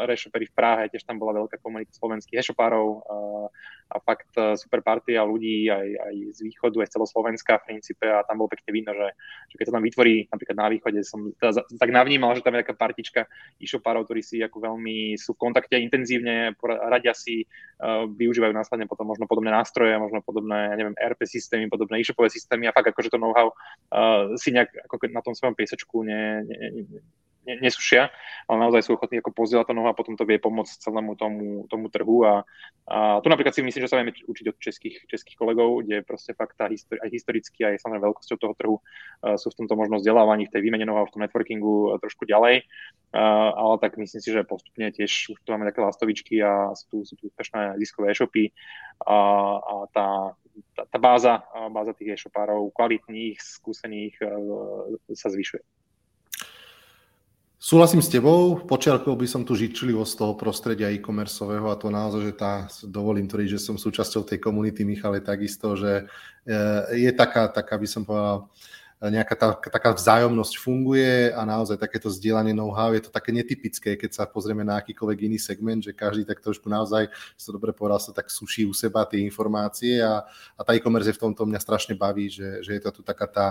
[0.04, 3.46] Reshoperi v Prahe, tiež tam bola veľká komunita slovenských e-shopárov uh,
[3.88, 8.04] a fakt uh, super partia ľudí aj, aj z východu, aj z celoslovenska v princípe.
[8.04, 9.08] A tam bolo pekne vidno, že,
[9.48, 12.62] že keď sa tam vytvorí napríklad na východe, som teda, tak navnímal, že tam je
[12.68, 13.20] taká partička
[13.56, 16.52] e-shopárov, ktorí si ako veľmi sú v kontakte intenzívne,
[16.84, 17.48] radia si,
[17.80, 22.28] uh, využívajú následne potom možno podobné nástroje, možno podobné, ja neviem, ERP systémy, podobné e-shopové
[22.28, 26.44] systémy a fakt akože to know-how uh, si nejak ako na tom svojom piesečku ne,
[26.44, 26.68] ne,
[27.56, 28.12] nesušia,
[28.44, 31.64] ale naozaj sú ochotní ako pozdieľať to nohu a potom to vie pomôcť celému tomu,
[31.72, 32.44] tomu trhu a,
[32.84, 36.36] a tu napríklad si myslím, že sa vieme učiť od českých, českých kolegov, kde proste
[36.36, 39.96] fakt tá histori- aj historicky, aj samozrejme veľkosťou toho trhu uh, sú v tomto možno
[39.96, 42.68] vzdelávaní, v tej výmene noha, v tom networkingu uh, trošku ďalej,
[43.16, 46.84] uh, ale tak myslím si, že postupne tiež už tu máme také lastovičky a sú
[46.92, 48.52] tu, sú tu úspešné ziskové e-shopy
[49.08, 49.16] a,
[49.56, 50.08] a tá,
[50.76, 54.18] tá, tá báza, báza tých e-shopárov kvalitných, skúsených
[55.14, 55.77] sa zvyšuje.
[57.58, 62.34] Súhlasím s tebou, počiarkol by som tu žičlivosť toho prostredia e-commerceového a to naozaj, že
[62.38, 66.06] tá, dovolím tvrdiť, že som súčasťou tej komunity Michal je takisto, že
[66.46, 66.54] e,
[66.94, 68.46] je taká, taká by som povedal,
[69.02, 74.10] nejaká tá, taká vzájomnosť funguje a naozaj takéto zdieľanie know-how je to také netypické, keď
[74.10, 78.14] sa pozrieme na akýkoľvek iný segment, že každý tak trošku naozaj, to dobre povedal, sa
[78.14, 80.22] tak suší u seba tie informácie a,
[80.54, 83.46] a tá e-commerce v tomto mňa strašne baví, že, že je to tu taká tá,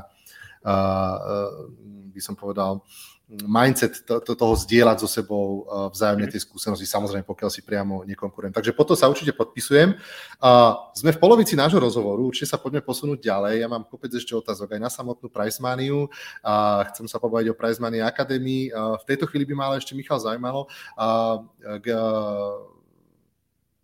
[0.64, 1.72] uh, uh,
[2.12, 2.84] by som povedal,
[3.28, 8.08] mindset to, to, toho zdieľať so sebou uh, vzájomne tie skúsenosti, samozrejme, pokiaľ si priamo
[8.08, 8.56] nekonkurujem.
[8.56, 10.00] Takže po to sa určite podpisujem.
[10.40, 13.54] Uh, sme v polovici nášho rozhovoru, určite sa poďme posunúť ďalej.
[13.60, 16.08] Ja mám kopec ešte otázok aj na samotnú Price Maniu.
[16.40, 18.72] Uh, chcem sa pobať o Price Money Academy.
[18.72, 22.56] Uh, v tejto chvíli by ma ale ešte Michal zaujímalo, uh, uh,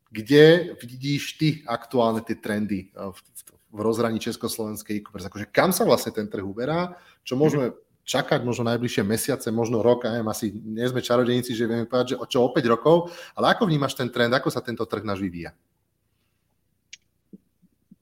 [0.08, 3.40] kde vidíš ty aktuálne tie trendy v, v,
[3.76, 5.28] v rozhraní československej e-commerce?
[5.28, 6.96] Akože kam sa vlastne ten trh uberá?
[7.26, 11.88] Čo môžeme čakať možno najbližšie mesiace, možno rok, neviem, asi nie sme čarodejníci, že vieme
[11.88, 14.84] povedať, že o čo o 5 rokov, ale ako vnímaš ten trend, ako sa tento
[14.84, 15.56] trh náš vyvíja?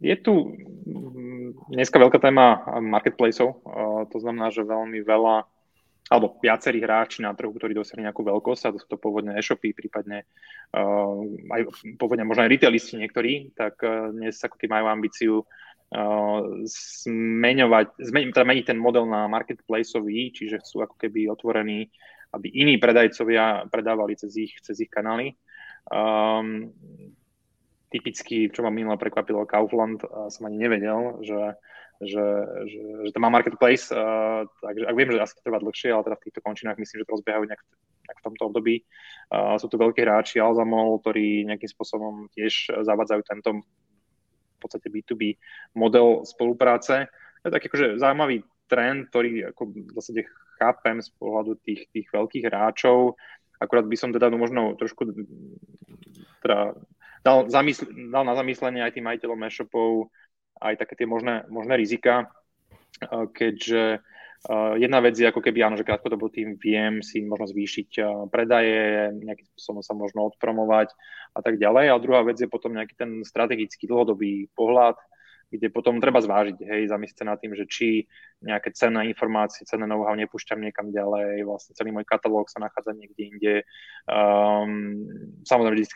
[0.01, 3.61] Je tu mm, dneska veľká téma marketplaceov,
[4.09, 5.45] to znamená, že veľmi veľa
[6.11, 9.71] alebo viacerí hráči na trhu, ktorí dosiahli nejakú veľkosť, a to sú to pôvodne e-shopy,
[9.71, 10.27] prípadne
[10.75, 11.23] uh,
[11.55, 15.33] aj pôvodne možno aj retailisti niektorí, tak uh, dnes ako keď majú ambíciu
[15.91, 21.91] zmeňovať, zmeniť, teda meniť ten model na marketplaceový, čiže chcú ako keby otvorení,
[22.31, 25.35] aby iní predajcovia predávali cez ich, cez ich kanály.
[25.91, 26.71] Um,
[27.91, 29.99] typicky, čo ma minule prekvapilo, Kaufland,
[30.31, 31.59] som ani nevedel, že,
[31.99, 32.25] že,
[32.71, 36.15] že, že to má marketplace, uh, takže ak viem, že asi trvá dlhšie, ale teda
[36.15, 37.63] v týchto končinách myslím, že to rozbiehajú nejak,
[38.07, 38.75] nejak v tomto období.
[39.27, 43.67] Uh, sú tu veľkí hráči, Alzamol, ktorí nejakým spôsobom tiež zavadzajú tento
[44.61, 45.35] podstate B2B
[45.75, 47.09] model spolupráce.
[47.41, 50.21] To je taký akože zaujímavý trend, ktorý ako v zásade
[50.61, 53.17] chápem z pohľadu tých, tých veľkých hráčov.
[53.57, 55.09] Akurát by som teda no možno trošku
[56.45, 56.77] teda
[57.25, 60.09] dal, zamysl- dal na zamyslenie aj tým majiteľom e-shopov
[60.61, 62.29] aj také tie možné, možné rizika,
[63.33, 64.05] keďže
[64.81, 67.89] jedna vec je ako keby áno, že krátkodobo tým viem si možno zvýšiť
[68.33, 70.93] predaje, nejakým spôsobom sa možno odpromovať
[71.37, 71.93] a tak ďalej.
[71.93, 74.97] A druhá vec je potom nejaký ten strategický dlhodobý pohľad,
[75.51, 78.07] kde potom treba zvážiť, hej, zamyslieť sa nad tým, že či
[78.39, 83.21] nejaké cenné informácie, cenné know-how nepúšťam niekam ďalej, vlastne celý môj katalóg sa nachádza niekde
[83.27, 83.55] inde.
[84.07, 85.03] Um,
[85.43, 85.87] samozrejme, vždy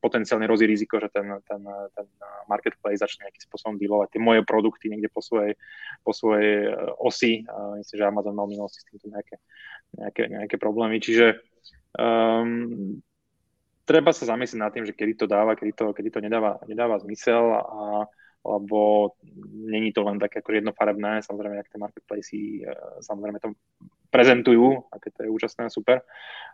[0.00, 1.60] potenciálne hrozí riziko, že ten, ten,
[1.92, 2.06] ten
[2.48, 5.60] marketplace začne nejakým spôsobom dealovať tie moje produkty niekde po svojej,
[6.00, 7.44] po svojej uh, osi.
[7.44, 9.36] Uh, myslím, že Amazon mal minulosti s týmto nejaké,
[9.92, 11.04] nejaké, nejaké problémy.
[11.04, 11.36] Čiže
[12.00, 12.96] um,
[13.84, 16.96] treba sa zamyslieť nad tým, že kedy to dáva, kedy to, kedy to nedáva, nedáva
[17.02, 18.08] zmysel a
[18.42, 19.10] lebo
[19.54, 23.54] není to len také ako jednofarebné, samozrejme, ak tie marketplacy e, samozrejme to
[24.12, 26.04] prezentujú, aké to je úžasné a super.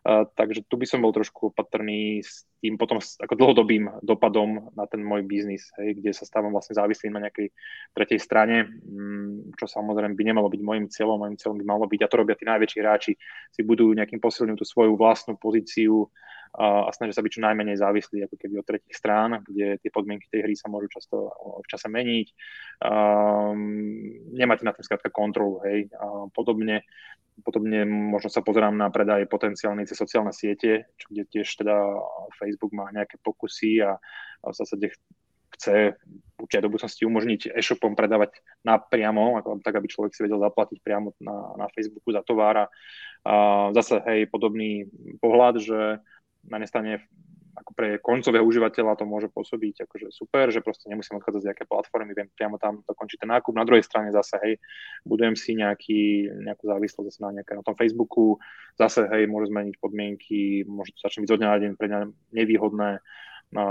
[0.06, 4.86] Uh, takže tu by som bol trošku opatrný s tým potom ako dlhodobým dopadom na
[4.86, 7.50] ten môj biznis, hej, kde sa stávam vlastne závislým na nejakej
[7.98, 11.18] tretej strane, um, čo samozrejme by nemalo byť môjim cieľom.
[11.18, 13.12] Mojím cieľom by malo byť, a to robia tí najväčší hráči,
[13.50, 16.06] si budú nejakým posilňujú tú svoju vlastnú pozíciu
[16.56, 20.32] a snažia sa byť čo najmenej závislí ako keby od tretich strán, kde tie podmienky
[20.32, 21.28] tej hry sa môžu často
[21.60, 22.26] v čase meniť.
[22.88, 25.92] Um, nemáte na tým skrátka kontrolu, hej.
[26.00, 26.88] A podobne,
[27.48, 31.72] podobne možno sa pozerám na predaj potenciálne cez sociálne siete, čo kde tiež teda
[32.36, 33.96] Facebook má nejaké pokusy a,
[34.44, 34.92] a v zásade
[35.56, 35.96] chce
[36.36, 38.36] určite do budúcnosti umožniť e-shopom predávať
[38.68, 42.68] napriamo, ako, tak aby človek si vedel zaplatiť priamo na, na Facebooku za tovar.
[42.68, 42.68] A,
[43.72, 44.84] zase, hej, podobný
[45.24, 46.04] pohľad, že
[46.44, 46.92] na jednej strane
[47.58, 51.64] ako pre koncového užívateľa to môže pôsobiť akože super, že proste nemusím odchádzať z nejaké
[51.66, 53.52] platformy, viem priamo tam dokončiť ten nákup.
[53.58, 54.54] Na druhej strane zase, hej,
[55.02, 58.38] budujem si nejaký, nejakú závislosť zase na, nejaké, na tom Facebooku,
[58.78, 62.00] zase, hej, môžu zmeniť podmienky, môže to začne byť zo na deň pre mňa
[62.32, 62.90] nevýhodné,
[63.52, 63.64] no,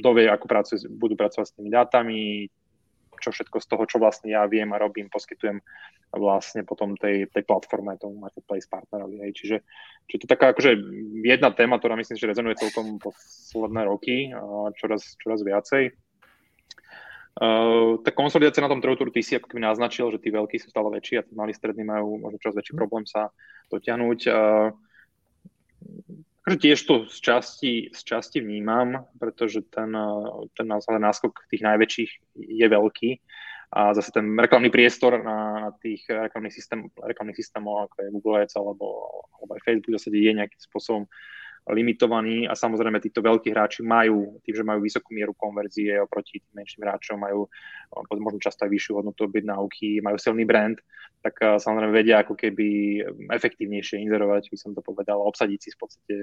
[0.00, 2.50] dovie, ako pracuje, budú pracovať s tými dátami,
[3.20, 5.60] čo všetko z toho, čo vlastne ja viem a robím, poskytujem
[6.16, 9.22] vlastne potom tej, tej platforme, tomu marketplace partnerovi.
[9.28, 9.32] Hej.
[9.36, 9.56] Čiže,
[10.08, 10.70] čiže to je taká akože
[11.22, 15.94] jedna téma, ktorá myslím, že rezonuje celkom posledné roky, a čoraz, čoraz viacej.
[17.40, 20.58] Uh, tá konsolidácia na tom trhu, ktorú ty si ako keby naznačil, že tí veľkí
[20.58, 23.30] sú stále väčší a tí malí strední majú možno čoraz väčší problém sa
[23.70, 24.20] dotiahnuť.
[24.26, 24.74] Uh,
[26.50, 29.94] akože tiež to z časti, z časti vnímam, pretože ten,
[30.58, 33.10] ten náskok tých najväčších je veľký.
[33.70, 38.42] A zase ten reklamný priestor na, na tých reklamných, systém, reklamných systémov, ako je Google
[38.42, 38.86] Ads alebo,
[39.38, 41.06] alebo aj Facebook, zase je nejakým spôsobom
[41.72, 46.62] limitovaný a samozrejme títo veľkí hráči majú, tým, že majú vysokú mieru konverzie oproti tým
[46.62, 47.46] menším hráčom, majú
[48.18, 50.78] možno často aj vyššiu hodnotu objednávky, majú silný brand,
[51.22, 55.70] tak eh, samozrejme vedia ako keby efektívnejšie inzerovať, by som to povedal, a obsadiť si
[55.72, 56.14] v podstate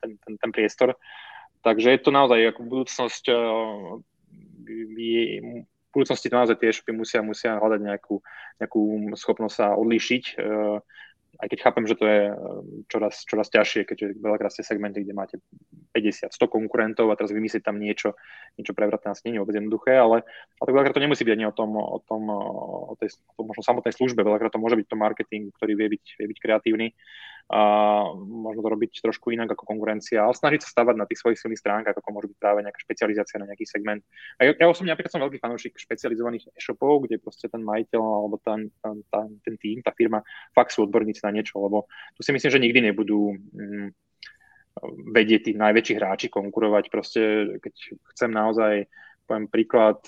[0.00, 0.96] ten, ten, ten priestor.
[1.62, 3.38] Takže je to naozaj ako budúcnosť eh,
[4.68, 4.98] v
[5.92, 8.20] budúcnosti to naozaj tie e musia, musia hľadať nejakú,
[8.60, 8.80] nejakú
[9.16, 10.78] schopnosť sa odlíšiť, eh,
[11.38, 12.20] aj keď chápem, že to je
[12.90, 15.36] čoraz, čoraz ťažšie, keďže veľakrát ste segmenty, kde máte
[15.94, 18.18] 50, 100 konkurentov a teraz vymyslieť tam niečo,
[18.58, 20.26] niečo prevratné asi nie je vôbec jednoduché, ale,
[20.58, 22.22] ale tak veľakrát to nemusí byť ani o tom, o tom,
[22.90, 25.88] o tej, o tom možno samotnej službe, veľakrát to môže byť to marketing, ktorý vie
[25.94, 26.86] byť, vie byť kreatívny
[27.48, 27.60] a
[28.20, 31.60] možno to robiť trošku inak ako konkurencia, ale snažiť sa stavať na tých svojich silných
[31.64, 34.04] stránkach, ako môže byť práve nejaká špecializácia na nejaký segment.
[34.36, 38.36] A ja, ja osobne napríklad som veľký fanúšik špecializovaných e-shopov, kde proste ten majiteľ alebo
[38.44, 40.20] ten, ten, ten, ten tým, tá firma
[40.52, 43.88] fakt sú odborníci na niečo, lebo tu si myslím, že nikdy nebudú mm,
[45.16, 46.84] vedieť tých najväčších hráči konkurovať.
[46.92, 47.20] Proste
[47.64, 47.74] keď
[48.12, 48.84] chcem naozaj,
[49.24, 50.04] poviem príklad,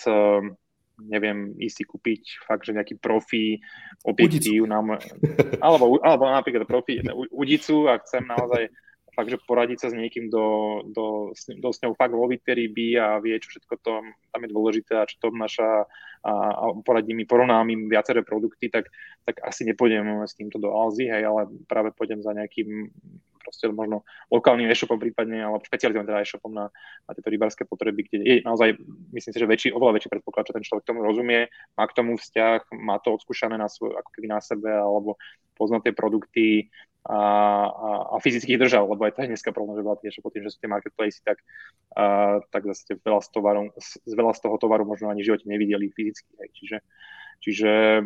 [1.07, 3.61] neviem, ísť si kúpiť fakt, že nejaký profi
[4.05, 5.01] objektív, nám,
[5.65, 7.01] alebo, alebo napríklad profi
[7.33, 8.69] udicu a chcem naozaj
[9.15, 13.21] fakt, že poradiť sa s niekým, do, do, do s ňou fakt vo by a
[13.21, 13.93] vie, čo všetko to,
[14.33, 15.85] tam je dôležité a čo to obnáša
[16.21, 18.89] a, a poradí mi, porovnám im viaceré produkty, tak,
[19.25, 22.93] tak asi nepôjdem s týmto do Alzy, hej, ale práve pôjdem za nejakým
[23.41, 26.69] proste možno lokálnym e-shopom prípadne, alebo špecializovaným teda e-shopom na,
[27.09, 28.77] na tieto rybárske potreby, kde je naozaj,
[29.17, 32.21] myslím si, že väčší, oveľa väčší predpoklad, že ten človek tomu rozumie, má k tomu
[32.21, 35.17] vzťah, má to odskúšané na svoj, ako keby na sebe, alebo
[35.57, 36.69] pozná tie produkty,
[37.09, 37.17] a,
[37.65, 40.29] a, a fyzicky ich držal, lebo aj to je dneska problém, že veľa tiež po
[40.29, 41.41] tým, že sú tie marketplacy, tak,
[41.97, 45.49] a, tak zase veľa z, tovaru, z, veľa z toho tovaru možno ani v živote
[45.49, 46.29] nevideli fyzicky.
[46.45, 46.51] Hej.
[46.61, 46.77] Čiže,
[47.41, 48.05] čiže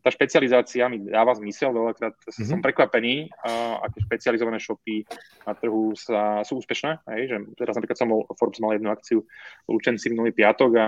[0.00, 2.48] tá špecializácia mi dáva zmysel, veľakrát mm-hmm.
[2.48, 5.04] som prekvapený, a, aké špecializované shopy
[5.44, 7.04] na trhu sa, sú úspešné.
[7.12, 7.20] Hej.
[7.28, 9.28] Že teraz napríklad som bol, Forbes mal jednu akciu
[9.64, 10.86] v Lučenci minulý piatok a,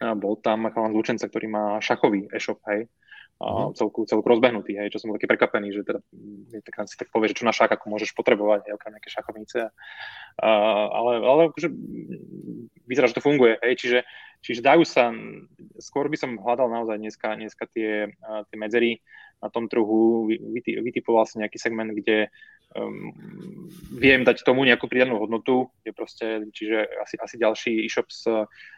[0.00, 2.86] a bol tam chalan z Lučenca, ktorý má šachový e-shop, hej
[3.40, 6.00] uh, celku, celku rozbehnutý, hej, čo som bol taký prekvapený, že teda
[6.60, 9.72] tak si tak povie, že čo na ako môžeš potrebovať, hej, okrem nejaké šachovnice.
[10.36, 11.68] Uh, ale, ale akože
[12.84, 13.98] vyzerá, že to funguje, hej, čiže,
[14.44, 15.10] čiže dajú sa,
[15.80, 19.00] skôr by som hľadal naozaj dneska, dneska tie, uh, tie medzery
[19.40, 20.28] na tom trhu,
[20.60, 22.28] vytipoval si nejaký segment, kde
[22.76, 23.10] um,
[23.90, 28.26] viem dať tomu nejakú pridanú hodnotu, je proste, čiže asi, asi ďalší e-shop s,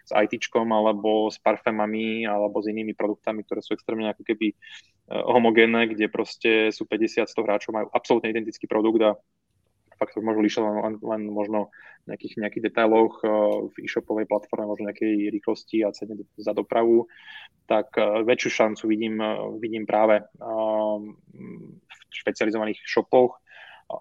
[0.08, 5.24] s ITčkom alebo s parfémami alebo s inými produktami, ktoré sú extrémne ako keby uh,
[5.28, 9.12] homogénne, kde proste sú 50-100 hráčov, majú absolútne identický produkt a
[10.00, 11.70] fakt to môžu líšať len, len, len možno
[12.08, 17.06] v nejakých, nejakých detailoch uh, v e-shopovej platforme, možno nejakej rýchlosti a cene za dopravu,
[17.68, 19.20] tak uh, väčšiu šancu vidím,
[19.60, 23.41] vidím práve v špecializovaných shopoch,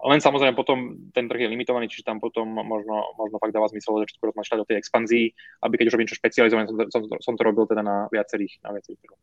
[0.08, 4.00] len samozrejme potom ten trh je limitovaný, čiže tam potom možno, možno fakt dáva zmysel,
[4.08, 5.26] skôr rozmýšľať o tej expanzii,
[5.62, 8.72] aby keď už robím niečo špecializované, som, som, som to robil teda na viacerých, na
[8.72, 9.20] viacerých trhoch.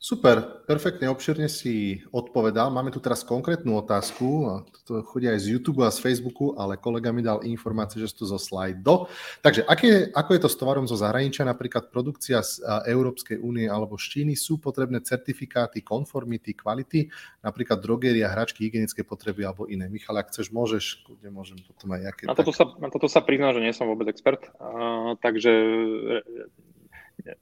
[0.00, 2.72] Super, perfektne, obširne si odpovedal.
[2.72, 4.48] Máme tu teraz konkrétnu otázku,
[4.88, 8.24] to chodí aj z YouTube a z Facebooku, ale kolega mi dal informácie, že sú
[8.24, 9.12] to zo slajdo.
[9.44, 14.00] Takže aké, ako je to s tovarom zo zahraničia, napríklad produkcia z Európskej únie alebo
[14.00, 17.12] z Číny, sú potrebné certifikáty, konformity, kvality,
[17.44, 19.84] napríklad drogeria, hračky, hygienické potreby alebo iné.
[19.92, 22.24] Michal, ak chceš, môžeš, kľudne môžem potom aj aké...
[22.24, 22.58] Na toto, tak...
[22.58, 25.52] sa, na toto sa priznám, že nie som vôbec expert, uh, takže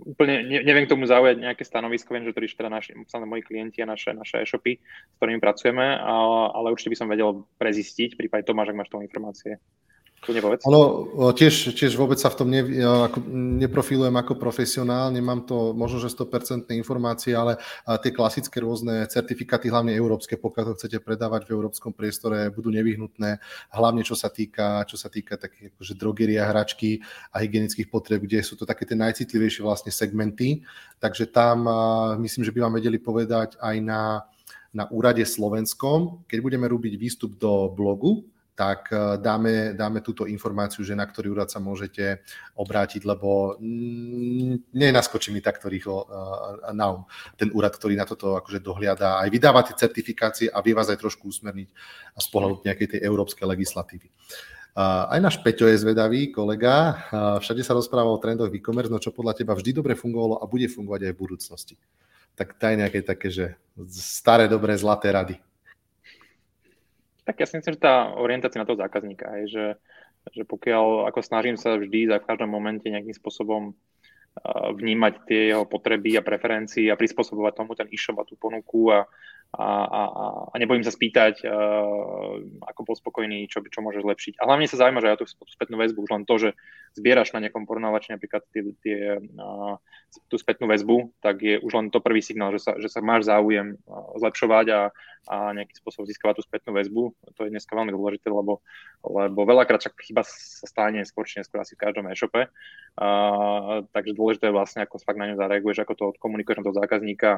[0.03, 3.83] úplne ne, neviem k tomu zaujať nejaké stanovisko, viem, že to teda naši, moji klienti
[3.83, 8.21] a naše, naše e-shopy, s ktorými pracujeme, ale, ale určite by som vedel prezistiť, v
[8.27, 9.59] prípade Tomáš, ak máš tomu informácie.
[10.67, 10.83] Ono,
[11.31, 13.23] tiež, tiež vôbec sa v tom ne, ako,
[13.63, 17.57] neprofilujem ako profesionál, nemám to možno, že 100% informácie, ale
[18.03, 23.39] tie klasické rôzne certifikáty, hlavne európske, pokiaľ to chcete predávať v európskom priestore, budú nevyhnutné,
[23.71, 26.99] hlavne čo sa týka, čo sa týka takých akože drogeria, hračky
[27.31, 30.67] a hygienických potreb, kde sú to také tie najcitlivejšie vlastne segmenty.
[30.99, 31.71] Takže tam
[32.19, 34.27] myslím, že by vám vedeli povedať aj na,
[34.75, 38.27] na úrade slovenskom, keď budeme robiť výstup do blogu,
[38.59, 42.27] tak eh, dáme, dáme túto informáciu, že na ktorý úrad sa môžete
[42.59, 43.55] obrátiť, lebo
[44.75, 47.07] nenaskočí mi takto rýchlo eh, na um
[47.39, 50.99] ten úrad, ktorý na toto akože dohliada, aj vydáva tie certifikácie a vie vás aj
[50.99, 51.71] trošku usmerniť
[52.19, 54.11] z pohľadu nejakej tej európskej legislatívy.
[54.79, 57.03] Aj náš Peťo je zvedavý, kolega.
[57.43, 60.71] Všade sa rozpráva o trendoch e-commerce, no čo podľa teba vždy dobre fungovalo a bude
[60.71, 61.75] fungovať aj v budúcnosti.
[62.39, 63.47] Tak daj nejaké také, že
[63.91, 65.35] staré, dobré, zlaté rady.
[67.29, 69.67] Tak ja si myslím, že tá orientácia na toho zákazníka je, že,
[70.33, 73.77] že pokiaľ ako snažím sa vždy za v každom momente nejakým spôsobom
[74.75, 79.07] vnímať tie jeho potreby a preferencie a prispôsobovať tomu ten e-shop a tú ponuku a,
[79.57, 80.03] a, a,
[80.53, 82.37] a nebojím sa spýtať, uh,
[82.69, 84.39] ako bol spokojný, čo, čo môže zlepšiť.
[84.39, 86.51] A hlavne sa zaujíma, že ja tú spätnú väzbu, už len to, že
[86.95, 89.75] zbieraš na nejakom porovnávači napríklad tie, tie, uh,
[90.29, 93.27] tú spätnú väzbu, tak je už len to prvý signál, že sa, že sa máš
[93.27, 94.81] záujem uh, zlepšovať a,
[95.27, 97.03] a nejakým spôsobom získavať tú spätnú väzbu.
[97.35, 98.63] To je dneska veľmi dôležité, lebo,
[99.03, 102.49] lebo veľakrát však chyba sa stane skôr či neskôr asi v každom e-shope.
[102.99, 106.79] Uh, takže dôležité je vlastne, ako fakt na ňu zareaguješ, ako to odkomunikuješ na toho
[106.79, 107.31] zákazníka.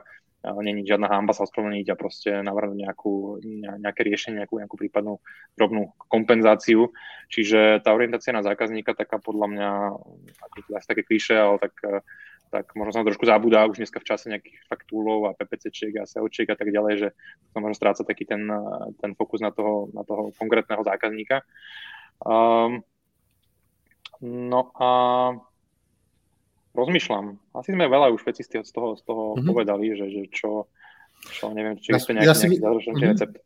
[0.45, 3.41] Uh, Není žiadna hamba sa ospravedlniť a proste navrhnúť nejakú,
[3.81, 5.21] nejaké riešenie, nejakú, nejakú prípadnú
[5.57, 6.93] drobnú kompenzáciu.
[7.31, 9.71] Čiže tá orientácia na zákazníka taká podľa mňa,
[10.51, 11.75] ako to asi také kliše, ale tak,
[12.51, 16.51] tak možno sa trošku zabúda už dneska v čase nejakých faktúlov a PPCčiek a SEOčiek
[16.51, 17.09] a tak ďalej, že
[17.55, 18.43] to možno stráca taký ten,
[18.99, 21.47] ten fokus na toho, na toho konkrétneho zákazníka.
[22.27, 22.83] Um,
[24.21, 24.91] no a
[26.75, 27.39] rozmýšľam.
[27.55, 29.47] Asi sme veľa už veci z toho, z toho mm-hmm.
[29.47, 30.67] povedali, že, že čo,
[31.31, 33.11] čo neviem, či ja, nejaký, ja si, nejaký mm-hmm.
[33.15, 33.37] recept.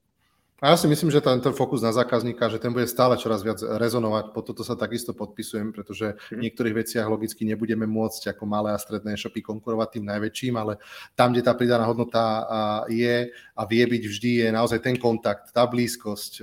[0.65, 3.45] A ja si myslím, že ten, ten fokus na zákazníka, že ten bude stále čoraz
[3.45, 6.41] viac rezonovať, po toto sa takisto podpisujem, pretože v mhm.
[6.41, 10.81] niektorých veciach logicky nebudeme môcť ako malé a stredné shopy konkurovať tým najväčším, ale
[11.13, 12.49] tam, kde tá pridaná hodnota
[12.89, 16.41] je a vie byť vždy, je naozaj ten kontakt, tá blízkosť,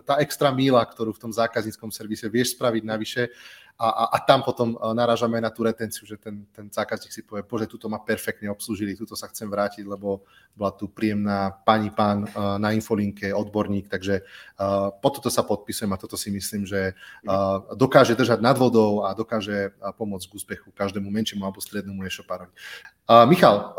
[0.00, 3.28] tá extra míla, ktorú v tom zákazníckom servise vieš spraviť navyše
[3.76, 7.44] a, a, a tam potom narážame na tú retenciu, že ten, ten zákazník si povie,
[7.44, 10.24] bože, tuto ma perfektne obslužili, tuto sa chcem vrátiť, lebo
[10.56, 16.00] bola tu príjemná pani, pán na infolinke, odborník, takže uh, po toto sa podpisujem a
[16.00, 16.96] toto si myslím, že
[17.28, 22.56] uh, dokáže držať nad vodou a dokáže pomôcť k úspechu každému menšiemu alebo strednému e-shopárovi.
[23.04, 23.76] Uh, Michal,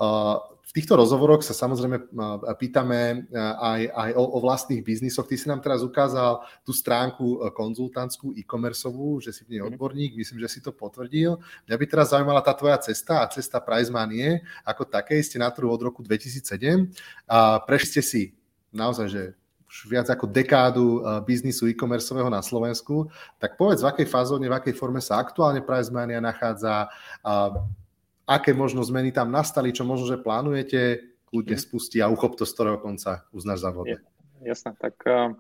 [0.78, 2.13] týchto rozhovoroch sa samozrejme
[2.61, 5.25] pýtame aj, aj o, o vlastných biznisoch.
[5.25, 9.73] Ty si nám teraz ukázal tú stránku e, konzultantskú e-commerceovú, že si v nej mhm.
[9.73, 11.41] odborník, myslím, že si to potvrdil.
[11.65, 15.17] Mňa by teraz zaujímala tá tvoja cesta a cesta Price Money ako také.
[15.17, 16.93] Ste na trhu od roku 2007
[17.25, 18.21] a prešli ste si
[18.69, 19.23] naozaj, že
[19.65, 23.09] už viac ako dekádu e, biznisu e-commerceového na Slovensku,
[23.41, 26.86] tak povedz, v akej fázone, v akej forme sa aktuálne Price Mania nachádza,
[28.28, 30.99] aké možno zmeny tam nastali, čo možno, že plánujete,
[31.32, 31.63] kľudne mm.
[31.63, 33.97] spustí a uchop to z ktorého konca uznáš za vodu.
[34.43, 35.34] Jasné, tak uh,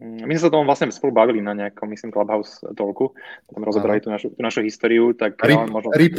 [0.00, 3.16] my sme sa tomu vlastne spolu bavili na nejakom, myslím, Clubhouse talku,
[3.48, 5.88] tam rozobrali tú našu, tú našu históriu, tak RIP, ja možno...
[5.96, 6.16] RIP,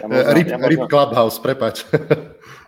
[0.00, 1.84] ja možno, RIP, ja možno, RIP Clubhouse, prepač.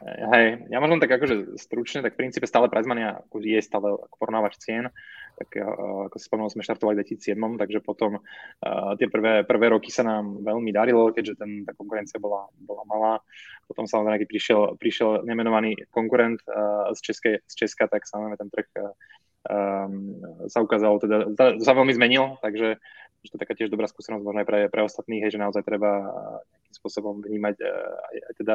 [0.04, 4.92] Hej, ja možno tak akože stručne, tak v princípe stále Prizmania je stále porovnávač cien,
[5.36, 5.68] tak eh,
[6.08, 10.02] ako si spomínal, sme štartovali v 2007, takže potom uh, tie prvé, prvé roky sa
[10.02, 13.14] nám veľmi darilo, keďže ten, tá konkurencia bola, bola malá.
[13.68, 18.50] Potom samozrejme, keď prišiel, prišiel nemenovaný konkurent uh, z, Českej, z Česka, tak samozrejme ten
[18.50, 18.68] trh
[20.50, 21.30] sa ukázalo, teda
[21.62, 22.82] sa veľmi zmenil, takže
[23.26, 25.62] že to je taká tiež dobrá skúsenosť možno aj pre, pre ostatných, hej, že naozaj
[25.66, 26.02] treba
[26.62, 28.54] nejakým spôsobom vnímať aj, aj teda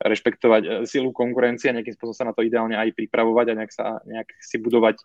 [0.00, 4.28] rešpektovať silu konkurencie nejakým spôsobom sa na to ideálne aj pripravovať a nejak, sa, nejak
[4.40, 5.00] si budovať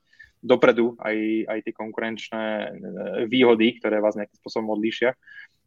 [0.45, 1.17] dopredu aj,
[1.49, 2.67] aj tie konkurenčné e,
[3.25, 5.17] výhody, ktoré vás nejakým spôsobom odlíšia.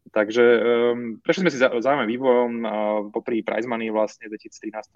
[0.09, 2.51] Takže um, prešli sme si zaujímavým vývojom.
[2.61, 2.69] Uh,
[3.13, 4.89] popri Prize Money vlastne v 2013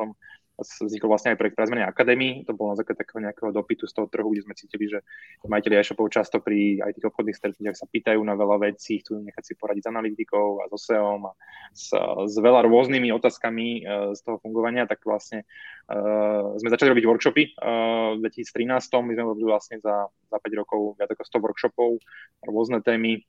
[0.62, 2.46] vznikol vlastne aj projekt Prize Money Academy.
[2.46, 5.02] To bolo na základe takého nejakého dopytu z toho trhu, kde sme cítili, že
[5.50, 9.44] majiteľi e-shopov často pri aj tých obchodných stretnutiach sa pýtajú na veľa vecí, chcú nechať
[9.44, 11.32] si poradiť s analytikou a so SEO a
[11.74, 11.90] s,
[12.30, 15.42] s veľa rôznymi otázkami uh, z toho fungovania, tak vlastne
[15.90, 18.70] uh, sme začali robiť workshopy uh, v 2013.
[18.78, 21.90] My sme robili vlastne za, za 5 rokov viac ako 100 workshopov,
[22.46, 23.26] rôzne témy,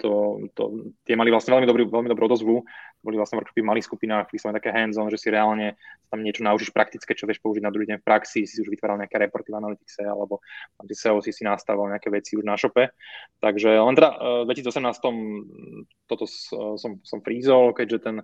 [0.00, 0.12] to,
[0.56, 0.62] to,
[1.04, 2.56] tie mali vlastne veľmi dobrú, veľmi dobrú odozvu.
[3.04, 5.76] Boli vlastne workshopy v malých skupinách, vyslovene také hands-on, že si reálne
[6.08, 8.96] tam niečo naučíš praktické, čo vieš použiť na druhý deň v praxi, si už vytváral
[8.96, 10.40] nejaké reporty v Analytics alebo
[10.88, 12.96] si SEO si si nastavil nejaké veci už na šope.
[13.44, 14.10] Takže len teda
[14.48, 16.24] v 2018 toto
[16.80, 18.16] som, som frízol, keďže ten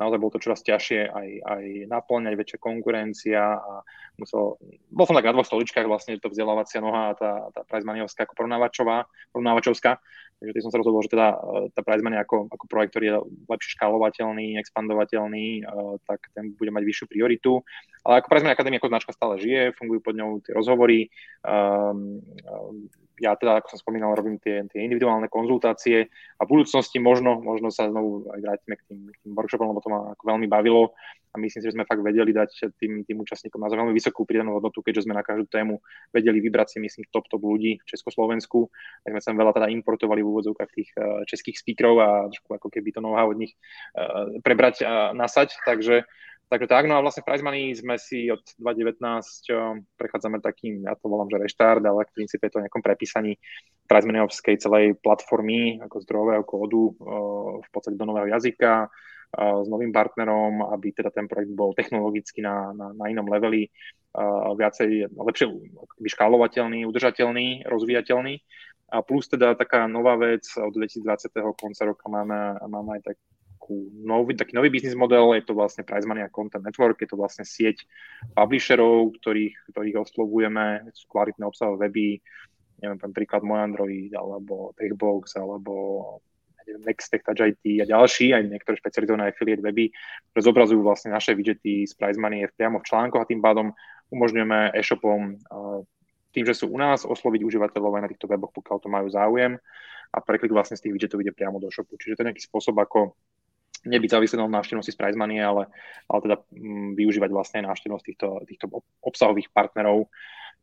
[0.00, 3.84] naozaj bolo to čoraz ťažšie aj, aj naplňať, väčšia konkurencia a
[4.16, 4.56] musel,
[4.88, 8.32] bol som tak na dvoch stoličkách vlastne, to vzdelávacia noha a tá, tá prize ako
[8.32, 9.04] porovnávačová,
[9.36, 10.00] porovnávačovská,
[10.40, 11.38] takže tým som sa rozhodol, že teda e,
[11.76, 13.16] tá prize ako, ako projekt, ktorý je
[13.52, 17.60] lepšie škálovateľný, expandovateľný, uh, tak ten bude mať vyššiu prioritu.
[18.08, 21.12] Ale ako prize akadémia ako značka stále žije, fungujú pod ňou tie rozhovory,
[21.44, 22.88] um, um,
[23.20, 26.08] ja teda, ako som spomínal, robím tie, tie individuálne konzultácie
[26.40, 29.84] a v budúcnosti možno, možno sa znovu aj vrátime k tým, k tým workshopom, lebo
[29.84, 30.96] to ma ako veľmi bavilo
[31.30, 34.58] a myslím si, že sme fakt vedeli dať tým, tým účastníkom naozaj veľmi vysokú pridanú
[34.58, 35.78] hodnotu, keďže sme na každú tému
[36.10, 38.66] vedeli vybrať si, myslím, top, top ľudí v Československu.
[39.06, 42.68] Tak sme sa veľa teda importovali v úvodzovkách tých uh, českých speakerov a trošku ako
[42.72, 43.54] keby to know-how od nich
[43.94, 45.54] uh, prebrať a nasať.
[45.62, 46.02] Takže
[46.50, 48.98] Takže tak, no a vlastne Price Money sme si od 2019
[49.94, 53.38] prechádzame takým, ja to volám, že reštart, ale v princípe je to nejakom prepísaní
[53.86, 56.98] Price Moneyovskej celej platformy ako zdrojového kódu
[57.62, 58.90] v podstate do nového jazyka
[59.38, 63.70] s novým partnerom, aby teda ten projekt bol technologicky na, na, na inom leveli,
[64.58, 65.46] viacej, lepšie
[66.02, 68.42] vyškálovateľný, udržateľný, rozvíjateľný.
[68.90, 71.30] A plus teda taká nová vec, od 2020.
[71.54, 73.16] konca roka máme, máme aj tak
[73.70, 77.14] takú nový, taký nový biznis model, je to vlastne Price Money Content Network, je to
[77.14, 77.86] vlastne sieť
[78.34, 82.18] publisherov, ktorých, ktorých oslovujeme, sú kvalitné obsahové weby,
[82.82, 85.72] neviem, príklad môj Android, alebo Techbox, alebo
[86.66, 89.94] neviem, Nextech, Touch IT a ďalší, aj niektoré špecializované affiliate weby,
[90.34, 93.70] ktoré zobrazujú vlastne naše widgety z Price Money priamo v článkoch a tým pádom
[94.10, 95.38] umožňujeme e-shopom
[96.34, 99.58] tým, že sú u nás, osloviť užívateľov aj na týchto weboch, pokiaľ to majú záujem
[100.10, 101.94] a preklik vlastne z tých widgetov ide priamo do shopu.
[101.94, 103.14] Čiže to je nejaký spôsob, ako
[103.86, 105.68] nebyť závislý na návštevnosti z Prize Money, ale,
[106.08, 108.66] ale teda mm, využívať vlastne návštevnosť týchto, týchto
[109.00, 110.08] obsahových partnerov.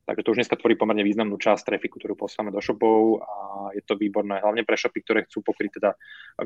[0.08, 3.36] Takže to už dneska tvorí pomerne významnú časť trafiku, ktorú posielame do shopov a
[3.76, 5.92] je to výborné hlavne pre shopy, ktoré chcú pokryť teda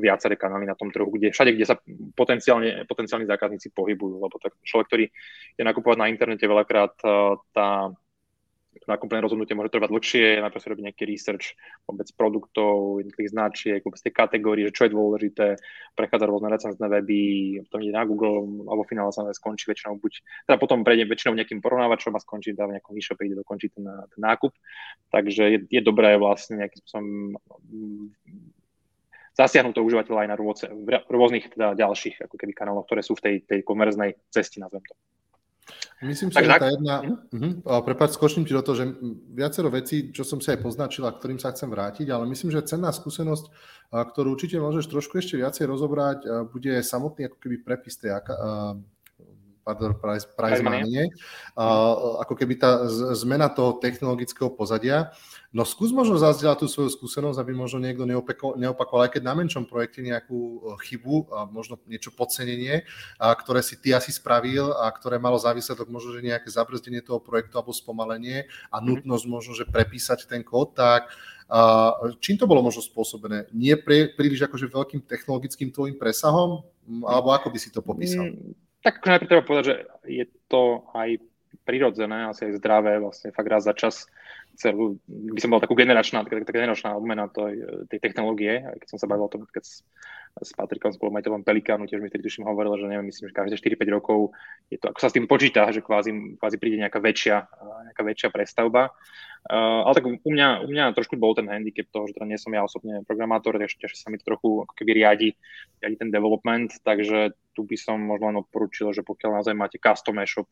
[0.02, 1.78] viaceré kanály na tom trhu, kde všade, kde sa
[2.18, 5.04] potenciálne, potenciálni zákazníci pohybujú, lebo tak človek, ktorý
[5.54, 6.90] je nakupovať na internete veľakrát,
[7.54, 7.94] tá
[8.82, 11.46] to nákupné rozhodnutie môže trvať dlhšie, najprv si robiť nejaký research
[11.86, 15.46] vôbec produktov, jednotlivých značiek, vôbec tie kategórie, že čo je dôležité,
[15.94, 17.22] prechádza rôzne recenzné weby,
[17.70, 20.12] potom ide na Google, alebo finále sa skončí väčšinou buď,
[20.50, 23.86] teda potom prejde väčšinou nejakým porovnávačom a skončí teda v nejakom e-shope, ide dokončiť ten,
[23.86, 24.50] ten nákup.
[25.14, 27.38] Takže je, je dobré vlastne nejakým spôsobom
[29.32, 30.64] zasiahnuť to užívateľa aj na rôce,
[31.08, 34.94] rôznych teda ďalších ako keby kanáloch, ktoré sú v tej, tej komerznej cesti, nazvem to.
[36.02, 37.06] Myslím si, že tá jedna...
[37.30, 37.80] Uh-huh.
[37.86, 38.90] Prepáč, skočím ti do toho, že
[39.30, 42.66] viacero vecí, čo som si aj poznačil a ktorým sa chcem vrátiť, ale myslím, že
[42.66, 43.46] cenná skúsenosť,
[43.94, 48.18] ktorú určite môžeš trošku ešte viacej rozobrať, bude samotný ako keby prepis tej
[49.62, 51.10] pardon, price, price money,
[52.18, 55.14] ako keby tá zmena toho technologického pozadia.
[55.52, 59.68] No skús možno zazdieľať tú svoju skúsenosť, aby možno niekto neopakoval, aj keď na menšom
[59.68, 60.58] projekte nejakú e,
[60.88, 62.88] chybu, a možno niečo podcenenie,
[63.20, 67.04] a ktoré si ty asi spravil a ktoré malo za výsledok možno, že nejaké zabrzdenie
[67.04, 68.84] toho projektu alebo spomalenie a mhm.
[69.04, 71.12] nutnosť možno, že prepísať ten kód, tak
[71.52, 73.44] a čím to bolo možno spôsobené?
[73.52, 76.64] Nie pre, príliš akože veľkým technologickým tvojim presahom?
[77.04, 78.32] Alebo ako by si to popísal?
[78.82, 79.76] Tak najprv treba povedať, že
[80.10, 81.22] je to aj
[81.62, 84.10] prirodzené, asi aj zdravé, vlastne fakt raz za čas
[84.58, 88.98] celú, by som bola takú generačná, taká, taká generačná obmena tej, tej technológie, keď som
[88.98, 89.64] sa bavil o tom, keď
[90.40, 93.96] s Patrikom, spolumajiteľom Pelikánu, tiež mi vtedy tuším hovoril, že neviem, myslím, že každé 4-5
[94.00, 94.32] rokov
[94.72, 97.36] je to, ako sa s tým počíta, že kvázi, kvázi príde nejaká väčšia,
[97.92, 98.96] nejaká väčšia prestavba.
[99.42, 102.38] Uh, ale tak u mňa, u mňa trošku bol ten handicap toho, že teda nie
[102.38, 105.34] som ja osobne programátor, takže sa mi to trochu ako keby riadi,
[105.82, 110.22] riadi ten development, takže tu by som možno len odporúčil, že pokiaľ naozaj máte custom
[110.22, 110.46] e-shop,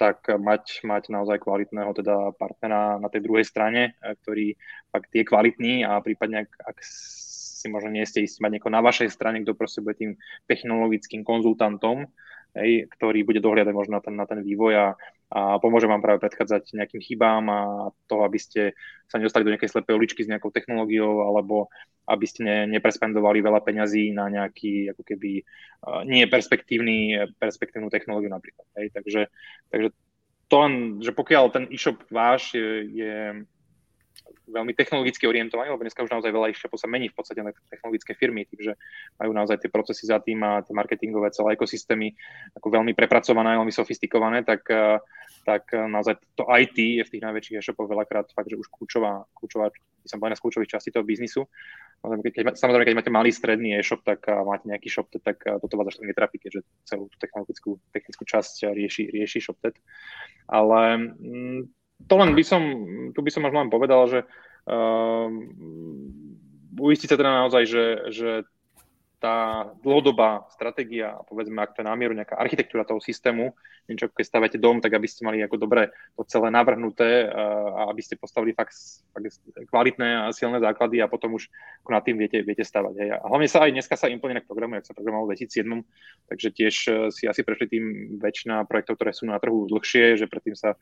[0.00, 4.56] tak mať, mať naozaj kvalitného teda partnera na tej druhej strane, e, ktorý
[4.88, 6.78] fakt je kvalitný a prípadne ak, ak
[7.62, 10.18] si možno nie ste istí mať nieko na vašej strane, kto proste bude tým
[10.50, 12.10] technologickým konzultantom,
[12.58, 14.86] hej, ktorý bude dohliadať možno na ten, na ten vývoj a,
[15.32, 17.60] a pomôže vám práve predchádzať nejakým chybám a
[18.10, 18.62] to, aby ste
[19.08, 21.72] sa nedostali do nejakej slepej uličky s nejakou technológiou alebo
[22.10, 25.46] aby ste ne, neprespendovali veľa peňazí na nejaký ako keby
[26.06, 28.66] nie perspektívny, perspektívnu technológiu napríklad.
[28.74, 28.90] Hej.
[28.90, 29.22] Takže,
[29.70, 29.88] takže
[30.50, 33.14] to len, že pokiaľ ten e-shop váš je, je
[34.52, 38.12] veľmi technologicky orientovaní, lebo dneska už naozaj veľa ešte sa mení v podstate na technologické
[38.12, 38.76] firmy, takže
[39.22, 42.12] majú naozaj tie procesy za tým a tie marketingové celé ekosystémy
[42.58, 44.98] ako veľmi prepracované, veľmi sofistikované, tak, eh,
[45.46, 49.24] tak eh, naozaj to IT je v tých najväčších e-shopoch veľakrát fakt, že už kľúčová,
[49.32, 51.46] kľúčová by som povedal, z kľúčových častí toho biznisu.
[52.02, 55.94] Keď, samozrejme, keď máte malý stredný e-shop, tak a máte nejaký ShopTet, tak toto vás
[55.94, 59.78] až tak netrapí, keďže celú tú technologickú, technickú časť rieši, rieši ShopTet.
[60.50, 62.62] Ale mm, to len by som,
[63.12, 64.20] tu by som možno len povedal, že
[64.68, 65.28] uh,
[66.78, 68.28] uistiť sa teda naozaj, že, že
[69.22, 73.54] tá dlhodobá stratégia, povedzme, ak to je námieru nejaká architektúra toho systému,
[73.86, 77.86] niečo ako keď stavate dom, tak aby ste mali ako dobre to celé navrhnuté a
[77.86, 78.74] aby ste postavili fakt,
[79.14, 79.38] fakt
[79.70, 81.46] kvalitné a silné základy a potom už
[81.86, 82.94] ako nad tým viete, viete stavať.
[82.98, 83.08] Hej.
[83.14, 86.74] A hlavne sa aj dneska sa implementuje programuje, ak sa programoval v 2007, takže tiež
[86.74, 87.84] e, si asi prešli tým
[88.18, 90.74] väčšina projektov, ktoré sú na trhu dlhšie, že predtým sa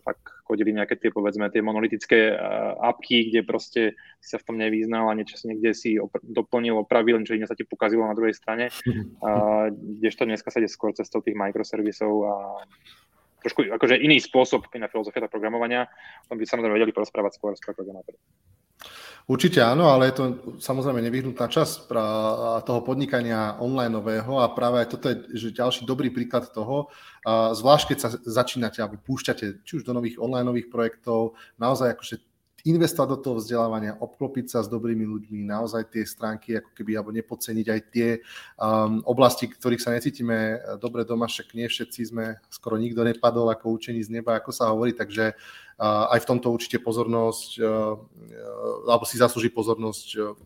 [0.00, 2.32] fakt chodili nejaké tie, povedzme, tie monolitické
[2.80, 3.82] apky, kde proste
[4.24, 7.44] si sa v tom nevyznal a niečo si niekde si opr- doplnil, opravil, niečo iné
[7.44, 8.70] sa ti pokazilo na druhej strane.
[9.18, 12.34] A, kdežto dneska sa ide skôr cestou tých microservisov a
[13.42, 15.90] trošku akože iný spôsob na filozofia programovania,
[16.22, 18.22] o tom by samozrejme vedeli porozprávať skôr s programátori.
[19.26, 20.24] Určite áno, ale je to
[20.58, 21.90] samozrejme nevyhnutná časť
[22.66, 26.90] toho podnikania onlineového a práve aj toto je že ďalší dobrý príklad toho,
[27.26, 32.14] zvlášť keď sa začínate alebo púšťate či už do nových onlineových projektov, naozaj akože
[32.62, 37.10] investovať do toho vzdelávania, obklopiť sa s dobrými ľuďmi, naozaj tie stránky ako keby, alebo
[37.10, 38.08] nepodceniť aj tie
[38.54, 43.74] um, oblasti, ktorých sa necítime dobre doma, však nie všetci sme, skoro nikto nepadol ako
[43.74, 47.98] učení z neba, ako sa hovorí, takže uh, aj v tomto určite pozornosť, uh,
[48.86, 50.38] alebo si zaslúži pozornosť uh,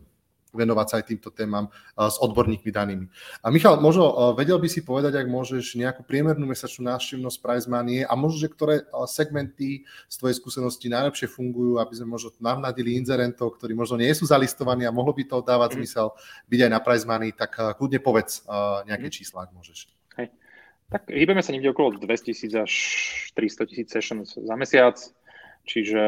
[0.53, 1.67] venovať sa aj týmto témam
[1.97, 3.05] s odborníkmi danými.
[3.43, 8.07] A Michal, možno vedel by si povedať, ak môžeš, nejakú priemernú mesačnú návštevnosť Price Money
[8.07, 13.59] a možno, že ktoré segmenty z tvojej skúsenosti najlepšie fungujú, aby sme možno navnadili inzerentov,
[13.59, 15.75] ktorí možno nie sú zalistovaní a mohlo by to dávať mm.
[15.81, 16.07] zmysel
[16.47, 18.43] byť aj na Price Money, tak kľudne povedz
[18.87, 19.13] nejaké mm.
[19.13, 19.89] čísla, ak môžeš.
[20.17, 20.33] Hej.
[20.87, 22.71] Tak hýbeme sa niekde okolo 200 tisíc až
[23.35, 24.95] 300 tisíc sessions za mesiac.
[25.67, 26.01] Čiže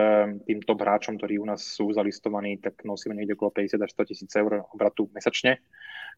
[0.48, 4.10] tým top hráčom, ktorí u nás sú zalistovaní, tak nosíme niekde okolo 50 až 100
[4.10, 5.60] tisíc eur obratu mesačne.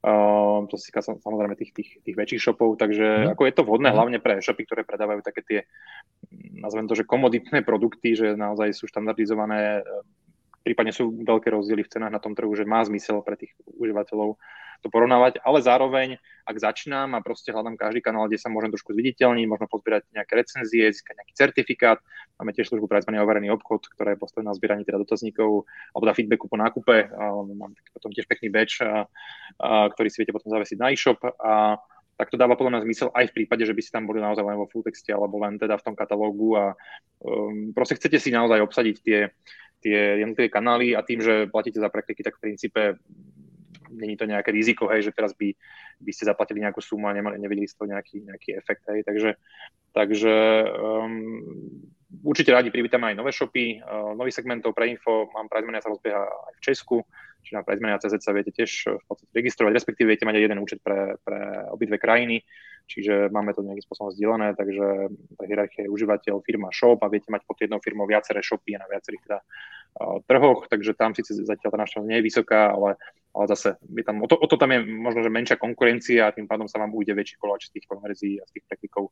[0.02, 3.38] Uh, to si týka samozrejme tých, tých, tých väčších shopov, takže mm.
[3.38, 3.96] ako je to vhodné mm.
[3.98, 5.60] hlavne pre shopy, ktoré predávajú také tie,
[6.58, 9.86] nazvem to, že komoditné produkty, že naozaj sú štandardizované,
[10.66, 14.42] prípadne sú veľké rozdiely v cenách na tom trhu, že má zmysel pre tých užívateľov
[14.82, 18.98] to porovnávať, ale zároveň, ak začínam a proste hľadám každý kanál, kde sa môžem trošku
[18.98, 21.98] zviditeľniť, možno pozbierať nejaké recenzie, získať nejaký certifikát.
[22.42, 26.14] Máme tiež službu pre overený obchod, ktorá je postavená na zbieraní teda dotazníkov alebo na
[26.18, 27.14] feedbacku po nákupe.
[27.54, 28.82] Mám potom tiež pekný badge,
[29.62, 31.22] ktorý si viete potom zavesiť na e-shop.
[31.38, 31.78] A,
[32.18, 34.46] tak to dáva podľa mňa zmysel aj v prípade, že by si tam boli naozaj
[34.46, 36.66] len vo full texte alebo len teda v tom katalógu a
[37.26, 39.20] um, proste chcete si naozaj obsadiť tie,
[39.82, 43.02] tie jednotlivé kanály a tým, že platíte za praktiky, tak v princípe
[43.92, 45.52] není to nejaké riziko, hej, že teraz by,
[46.00, 48.88] by ste zaplatili nejakú sumu a nemali, nevedeli z toho nejaký, nejaký efekt.
[48.88, 49.04] Hej.
[49.04, 49.30] Takže,
[49.92, 50.34] takže
[50.80, 51.84] um,
[52.24, 55.28] určite radi privítame aj nové shopy, uh, nových segmentov pre info.
[55.36, 56.98] Mám Prizmania sa rozbieha aj v Česku,
[57.44, 60.80] čiže na Prizmania.cz sa viete tiež v podstate registrovať, respektíve viete mať aj jeden účet
[60.80, 62.42] pre, pre obidve krajiny
[62.88, 67.30] čiže máme to nejakým spôsobom zdieľané, takže tá hierarchia je užívateľ, firma, shop a viete
[67.30, 69.40] mať pod jednou firmou viaceré shopy na viacerých teda,
[70.28, 72.96] trhoch, takže tam síce zatiaľ tá návšteva nie je vysoká, ale,
[73.36, 76.36] ale zase je tam, o, to, o to tam je možno, že menšia konkurencia a
[76.36, 79.12] tým pádom sa vám ujde väčší koláč z tých konverzií a z tých preklikov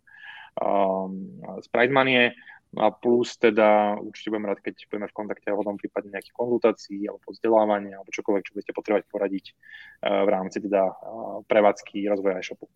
[0.64, 2.32] um, z Pride Money.
[2.70, 6.38] No a plus teda určite budem rád, keď budeme v kontakte o tom prípadne nejakých
[6.38, 12.06] konzultácií alebo vzdelávania alebo čokoľvek, čo budete potrebovať poradiť uh, v rámci teda uh, prevádzky
[12.06, 12.70] rozvoja e-shopu.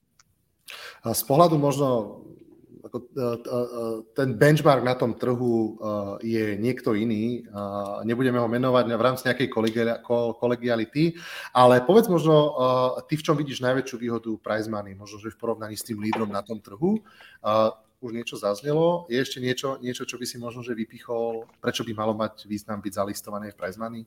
[1.04, 2.22] A z pohľadu možno
[2.84, 3.78] ako, e, e, e,
[4.14, 5.80] ten benchmark na tom trhu
[6.20, 7.48] je niekto iný,
[8.04, 9.50] nebudeme ho menovať v rámci nejakej
[10.38, 11.16] kolegiality,
[11.56, 12.54] ale povedz možno,
[13.08, 16.28] ty v čom vidíš najväčšiu výhodu prize money, možno, že v porovnaní s tým lídrom
[16.28, 17.00] na tom trhu,
[18.04, 21.96] už niečo zaznelo, je ešte niečo, niečo, čo by si možno, že vypichol, prečo by
[21.96, 24.04] malo mať význam byť zalistované v prize money?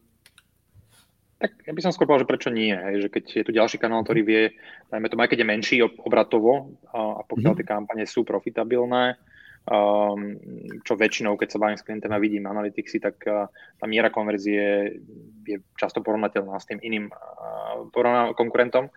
[1.36, 2.72] Tak ja by som skôr povedal, že prečo nie.
[2.72, 4.42] Hej, že keď je tu ďalší kanál, ktorý vie,
[4.88, 7.58] dajme to, aj keď je menší obratovo a, a pokiaľ mm.
[7.60, 9.20] tie kampane sú profitabilné,
[9.68, 10.32] um,
[10.80, 14.96] čo väčšinou, keď sa bavím s klientem a vidím analyticsy, tak uh, tá miera konverzie
[15.44, 18.88] je často porovnateľná s tým iným uh, konkurentom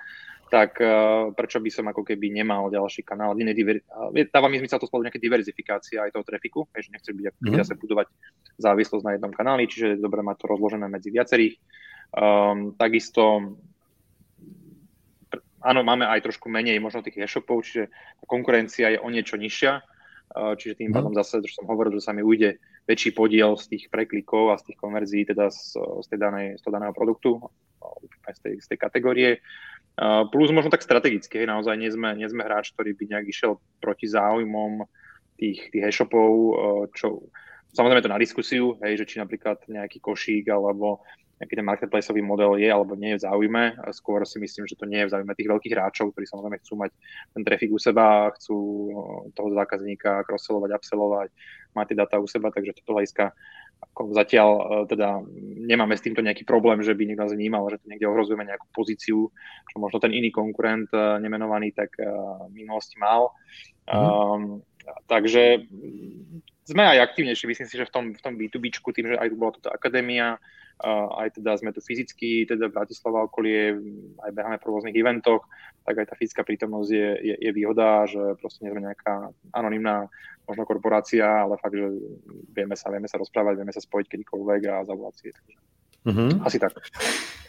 [0.49, 3.37] tak uh, prečo by som ako keby nemal ďalší kanál.
[3.37, 3.85] Iné diver...
[4.33, 7.53] Dáva mi zmysel to spolu nejaké diverzifikácia aj toho trafiku, že nechcem byť ako keby
[7.53, 7.61] mm.
[7.61, 8.07] zase budovať
[8.57, 11.53] závislosť na jednom kanáli, čiže je dobré mať to rozložené medzi viacerých.
[12.09, 13.53] Um, takisto
[15.61, 17.91] áno, máme aj trošku menej možno tých e-shopov, čiže
[18.25, 20.95] konkurencia je o niečo nižšia, uh, čiže tým mhm.
[20.95, 22.57] pádom zase, čo som hovoril, že sa mi ujde
[22.89, 26.61] väčší podiel z tých preklikov a z tých konverzií, teda z, z, tej danej, z
[26.65, 27.37] toho daného produktu,
[28.25, 29.31] z tej, z tej kategórie.
[29.99, 33.27] Uh, plus možno tak strategicky, hej, naozaj nie sme, nie sme hráč, ktorý by nejak
[33.29, 34.87] išiel proti záujmom
[35.37, 36.31] tých, tých e-shopov,
[36.95, 37.29] čo
[37.75, 41.03] samozrejme to na diskusiu, hej, že či napríklad nejaký košík alebo
[41.39, 43.63] nejaký ten marketplaceový model je alebo nie je v záujme.
[43.95, 46.73] Skôr si myslím, že to nie je v záujme tých veľkých hráčov, ktorí samozrejme chcú
[46.83, 46.91] mať
[47.31, 48.57] ten trafik u seba, chcú
[49.31, 51.29] toho zákazníka crosselovať, upsellovať,
[51.73, 53.31] mať tie data u seba, takže toto hľadiska
[53.79, 55.23] ako zatiaľ e, teda
[55.63, 59.31] nemáme s týmto nejaký problém, že by niekto vnímal, že tu niekde ohrozujeme nejakú pozíciu,
[59.71, 62.07] čo možno ten iný konkurent e, nemenovaný tak e,
[62.47, 63.31] v minulosti mal.
[63.87, 63.95] Mm.
[63.95, 64.43] Um,
[65.07, 65.65] takže
[66.67, 69.35] sme aj aktívnejší, myslím si, že v tom, v tom B2B, tým, že aj tu
[69.39, 70.37] bola túto akadémia,
[70.87, 73.75] aj teda sme tu fyzicky, teda Bratislava okolie,
[74.23, 75.43] aj beháme po rôznych eventoch,
[75.83, 80.07] tak aj tá fyzická prítomnosť je, je, je výhoda, že proste nie sme nejaká anonimná
[80.47, 81.87] možno korporácia, ale fakt, že
[82.55, 85.27] vieme sa, vieme sa rozprávať, vieme sa spojiť kedykoľvek a zavolať si.
[85.35, 85.55] Takže
[86.05, 86.29] Mm-hmm.
[86.47, 86.79] Asi tak.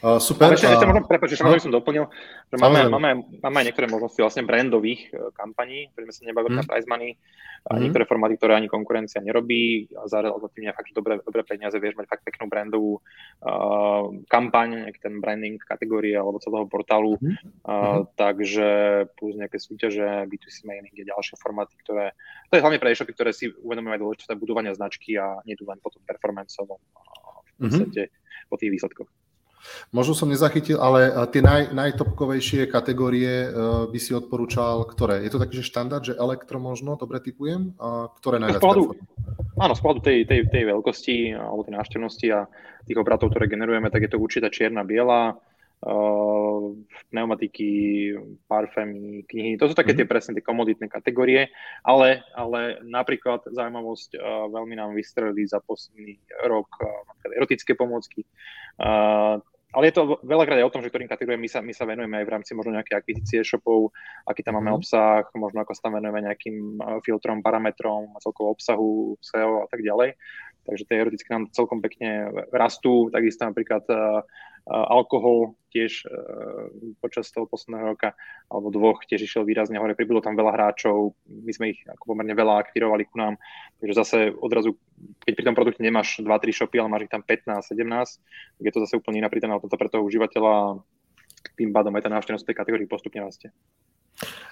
[0.01, 0.49] Uh, super.
[0.49, 2.09] Ale ešte, ešte možno, prepáč, ešte možno som doplnil,
[2.49, 3.11] že máme, máme,
[3.45, 6.61] máme aj niektoré možnosti vlastne brandových uh, kampaní, ktoré sme sa nebavili mm.
[6.61, 7.21] na prize money,
[7.69, 7.81] a mm.
[7.85, 12.09] niektoré formáty, ktoré ani konkurencia nerobí a za relatívne fakt, dobré, dobré peniaze vieš mať
[12.09, 13.05] fakt peknú brandovú
[13.45, 17.37] uh, kampaň, nejaký ten branding kategórie alebo celého portálu, mm.
[17.69, 22.17] uh, takže plus nejaké súťaže, B2C mailing je ďalšie formáty, ktoré,
[22.49, 25.69] to je hlavne pre e-shopy, ktoré si uvedomujú aj dôležité budovania značky a nie tu
[25.69, 26.81] len potom performanceovom.
[27.61, 28.49] Podstate mm-hmm.
[28.49, 29.09] po tých výsledkoch.
[29.93, 35.21] Možno som nezachytil, ale tie naj, najtopkovejšie kategórie uh, by si odporúčal, ktoré?
[35.21, 37.77] Je to taký, že štandard, že elektro možno, dobre typujem?
[37.77, 38.97] A ktoré najviac pohľadu,
[39.61, 42.49] Áno, z pohľadu tej, tej, tej veľkosti alebo tej návštevnosti a
[42.89, 45.37] tých obratov, ktoré generujeme, tak je to určite čierna, biela,
[47.09, 47.73] pneumatiky,
[48.45, 49.57] parfémy, knihy.
[49.57, 50.05] To sú také mm-hmm.
[50.05, 51.49] tie presne tie komoditné kategórie,
[51.81, 58.29] ale, ale napríklad zaujímavosť uh, veľmi nám vystrelili za posledný rok uh, erotické pomôcky.
[59.71, 62.19] Ale je to veľakrát aj o tom, že ktorým kategóriám my sa, my sa venujeme
[62.19, 63.95] aj v rámci možno nejakej akvizície shopov,
[64.27, 64.79] aký tam máme mhm.
[64.83, 66.57] obsah, možno ako sa tam venujeme nejakým
[67.07, 70.19] filtrom, parametrom, celkovo obsahu, SEO a tak ďalej.
[70.61, 73.09] Takže tie erotické nám celkom pekne rastú.
[73.09, 73.87] Takisto napríklad
[74.69, 76.09] alkohol tiež e,
[76.99, 78.13] počas toho posledného roka
[78.51, 79.95] alebo dvoch tiež išiel výrazne hore.
[79.95, 83.39] Pribylo tam veľa hráčov, my sme ich ako pomerne veľa aktirovali ku nám,
[83.79, 84.75] takže zase odrazu,
[85.23, 88.73] keď pri tom produkte nemáš 2-3 shopy, ale máš ich tam 15, 17, tak je
[88.75, 90.83] to zase úplne iná pridaná hodnota pre toho užívateľa
[91.57, 93.49] tým pádom aj tá návštevnosť tej kategórii postupne rastie.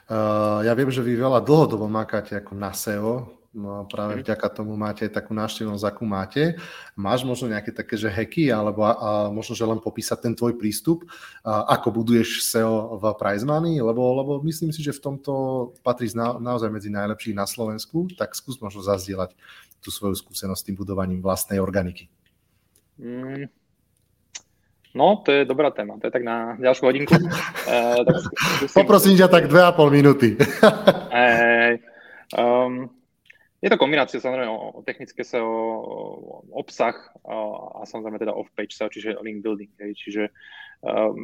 [0.09, 4.29] Uh, ja viem, že vy veľa dlhodobo makáte ako na SEO, No práve mm.
[4.29, 6.61] vďaka tomu máte takú návštevnosť, akú máte.
[6.93, 10.61] Máš možno nejaké také, že hacky, alebo a, a možno, že len popísať ten tvoj
[10.61, 11.09] prístup,
[11.41, 15.33] a ako buduješ SEO v Prize Money, lebo, lebo myslím si, že v tomto
[15.81, 19.33] patrí na, naozaj medzi najlepších na Slovensku, tak skús možno zazdieľať
[19.81, 22.13] tú svoju skúsenosť s tým budovaním vlastnej organiky.
[23.01, 23.49] Mm.
[24.93, 27.17] No, to je dobrá téma, to je tak na ďalšiu hodinku.
[27.17, 28.15] uh, tak
[28.77, 30.37] Poprosím ťa tak 2,5 minúty.
[30.37, 31.81] uh,
[32.37, 32.98] um,
[33.59, 36.95] je to kombinácia samozrejme o, technické SEO, o obsah
[37.27, 37.37] a,
[37.83, 39.75] a samozrejme teda off-page SEO, čiže link building.
[39.83, 39.99] Hej.
[39.99, 40.23] Čiže
[40.87, 41.19] um,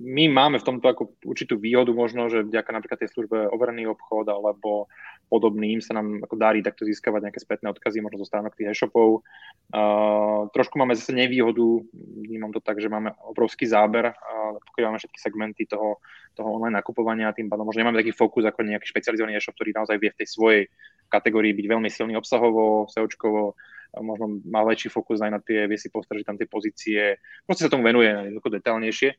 [0.00, 4.32] my máme v tomto ako určitú výhodu možno, že vďaka napríklad tej službe overený obchod
[4.32, 4.88] alebo
[5.28, 9.20] podobným sa nám ako darí takto získavať nejaké spätné odkazy možno zo stránok tých e-shopov.
[9.68, 11.84] Uh, trošku máme zase nevýhodu,
[12.24, 16.00] vnímam to tak, že máme obrovský záber, uh, pokrývame všetky segmenty toho,
[16.32, 19.96] toho online nakupovania, tým pádom možno nemáme taký fokus ako nejaký špecializovaný e-shop, ktorý naozaj
[20.00, 20.62] vie v tej svojej
[21.10, 23.58] kategórii byť veľmi silný obsahovo, SEOčkovo,
[23.98, 27.72] možno má väčší fokus aj na tie, vie si postaviť tam tie pozície, proste sa
[27.72, 29.10] tomu venuje jednoducho detailnejšie.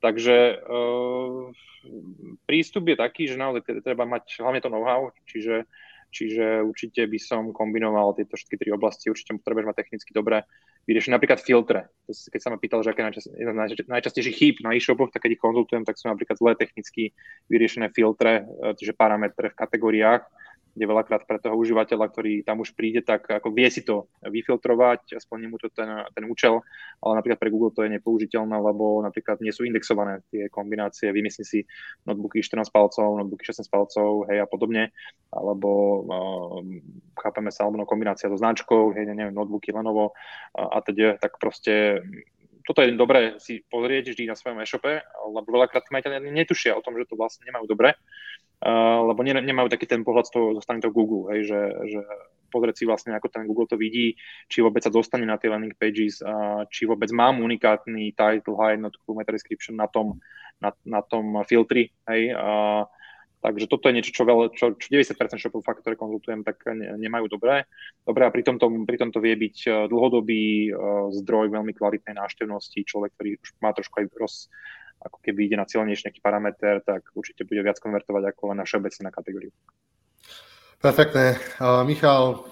[0.00, 1.52] Takže uh,
[2.48, 5.68] prístup je taký, že naozaj treba mať hlavne to know-how, čiže,
[6.08, 10.44] čiže určite by som kombinoval tieto všetky tri oblasti, určite potrebuješ mať technicky dobre
[10.88, 11.92] vyriešiť napríklad filtre.
[12.08, 15.84] Keď sa ma pýtal, že aké je najčastejší chýb na e-shopoch, tak keď ich konzultujem,
[15.84, 17.12] tak sú napríklad zlé technicky
[17.52, 20.24] vyriešené filtre, e, čiže parametre v kategóriách,
[20.70, 25.18] kde veľakrát pre toho užívateľa, ktorý tam už príde, tak ako vie si to vyfiltrovať,
[25.18, 26.62] splní mu to ten, ten účel,
[27.02, 31.44] ale napríklad pre Google to je nepoužiteľné, lebo napríklad nie sú indexované tie kombinácie, vymyslí
[31.44, 31.60] si
[32.06, 34.94] notebooky 14 palcov, notebooky 16 palcov, hej a podobne,
[35.34, 35.70] alebo
[36.06, 36.62] uh,
[37.18, 40.14] chápeme sa, alebo no, kombinácia so značkou, hej, neviem, notebooky Lenovo
[40.54, 42.04] a, a teda, tak proste
[42.70, 45.02] toto je dobré si pozrieť vždy na svojom e-shope,
[45.34, 45.90] lebo veľakrát tí
[46.30, 47.96] netušia o tom, že to vlastne nemajú dobre,
[49.08, 52.00] lebo ne, nemajú taký ten pohľad z toho, zostane to Google, hej, že, že
[52.52, 54.18] pozrieť si vlastne, ako ten Google to vidí,
[54.50, 58.76] či vôbec sa dostane na tie landing pages, uh, či vôbec mám unikátny title, high,
[58.76, 60.20] not meta description na tom,
[60.60, 62.84] na, na tom filtri, hej, uh,
[63.40, 66.92] Takže toto je niečo, čo, veľa, čo, čo 90% shopov, fakt, ktoré konzultujem, tak ne,
[67.00, 67.64] nemajú dobré.
[68.04, 72.84] Dobré a pri pri tomto vie byť e, dlhodobý uh, zdroj veľmi kvalitnej návštevnosti.
[72.84, 74.52] Človek, ktorý už má trošku aj roz,
[75.00, 78.68] ako keby ide na cieľnejší nejaký parameter, tak určite bude viac konvertovať ako len na
[78.68, 79.52] všeobecne na kategóriu.
[80.80, 81.36] Perfektné.
[81.60, 82.44] Uh, Michal,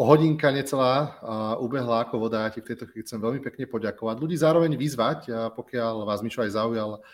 [0.00, 1.20] hodinka necelá
[1.60, 2.48] ubehla ako voda.
[2.48, 4.16] Ja ti v tejto chvíli chcem veľmi pekne poďakovať.
[4.16, 7.04] Ľudí zároveň vyzvať, pokiaľ vás Mišo aj zaujal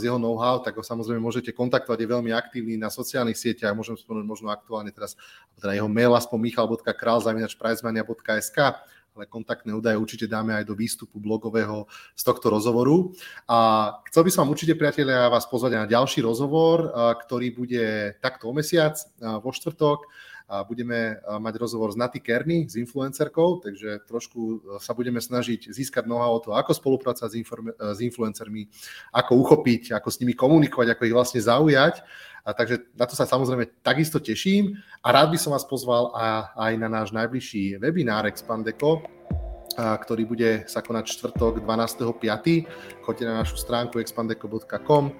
[0.00, 2.00] z jeho know-how, tak ho samozrejme môžete kontaktovať.
[2.00, 3.76] Je veľmi aktívny na sociálnych sieťach.
[3.76, 5.12] Môžem spomenúť možno aktuálne teraz
[5.60, 8.58] teda jeho mail aspoň michal.král.prizmania.sk
[9.16, 13.16] ale kontaktné údaje určite dáme aj do výstupu blogového z tohto rozhovoru.
[13.48, 16.92] A chcel by som vám určite, priatelia, vás pozvať na ďalší rozhovor,
[17.24, 20.04] ktorý bude takto o mesiac, vo štvrtok
[20.46, 26.06] budeme mať rozhovor s Naty Kerny, s influencerkou, takže trošku e, sa budeme snažiť získať
[26.06, 28.70] know o to, ako spolupracovať s, inform- e, s influencermi,
[29.10, 31.98] ako uchopiť, ako s nimi komunikovať, ako ich vlastne zaujať.
[32.46, 36.54] A takže na to sa samozrejme takisto teším a rád by som vás pozval a,
[36.54, 39.02] aj na náš najbližší webinár Expandeco,
[39.74, 43.02] ktorý bude sa konať čtvrtok 12.5.
[43.02, 45.10] Choďte na našu stránku expandeco.com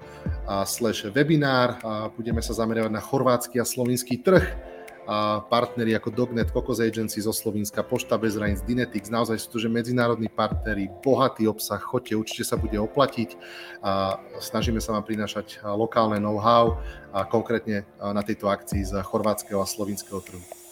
[0.70, 1.83] slash webinár.
[2.14, 4.76] Budeme sa zameriavať na chorvátsky a slovinský trh
[5.07, 9.59] a partneri ako Dognet, Cocos Agency zo Slovenska, Pošta bez hraníc, Dynetics, naozaj sú to,
[9.62, 13.38] že medzinárodní partneri, bohatý obsah, chodte, určite sa bude oplatiť
[13.86, 16.82] a snažíme sa vám prinášať lokálne know-how
[17.14, 20.65] a konkrétne na tejto akcii z chorvátskeho a slovinského trhu.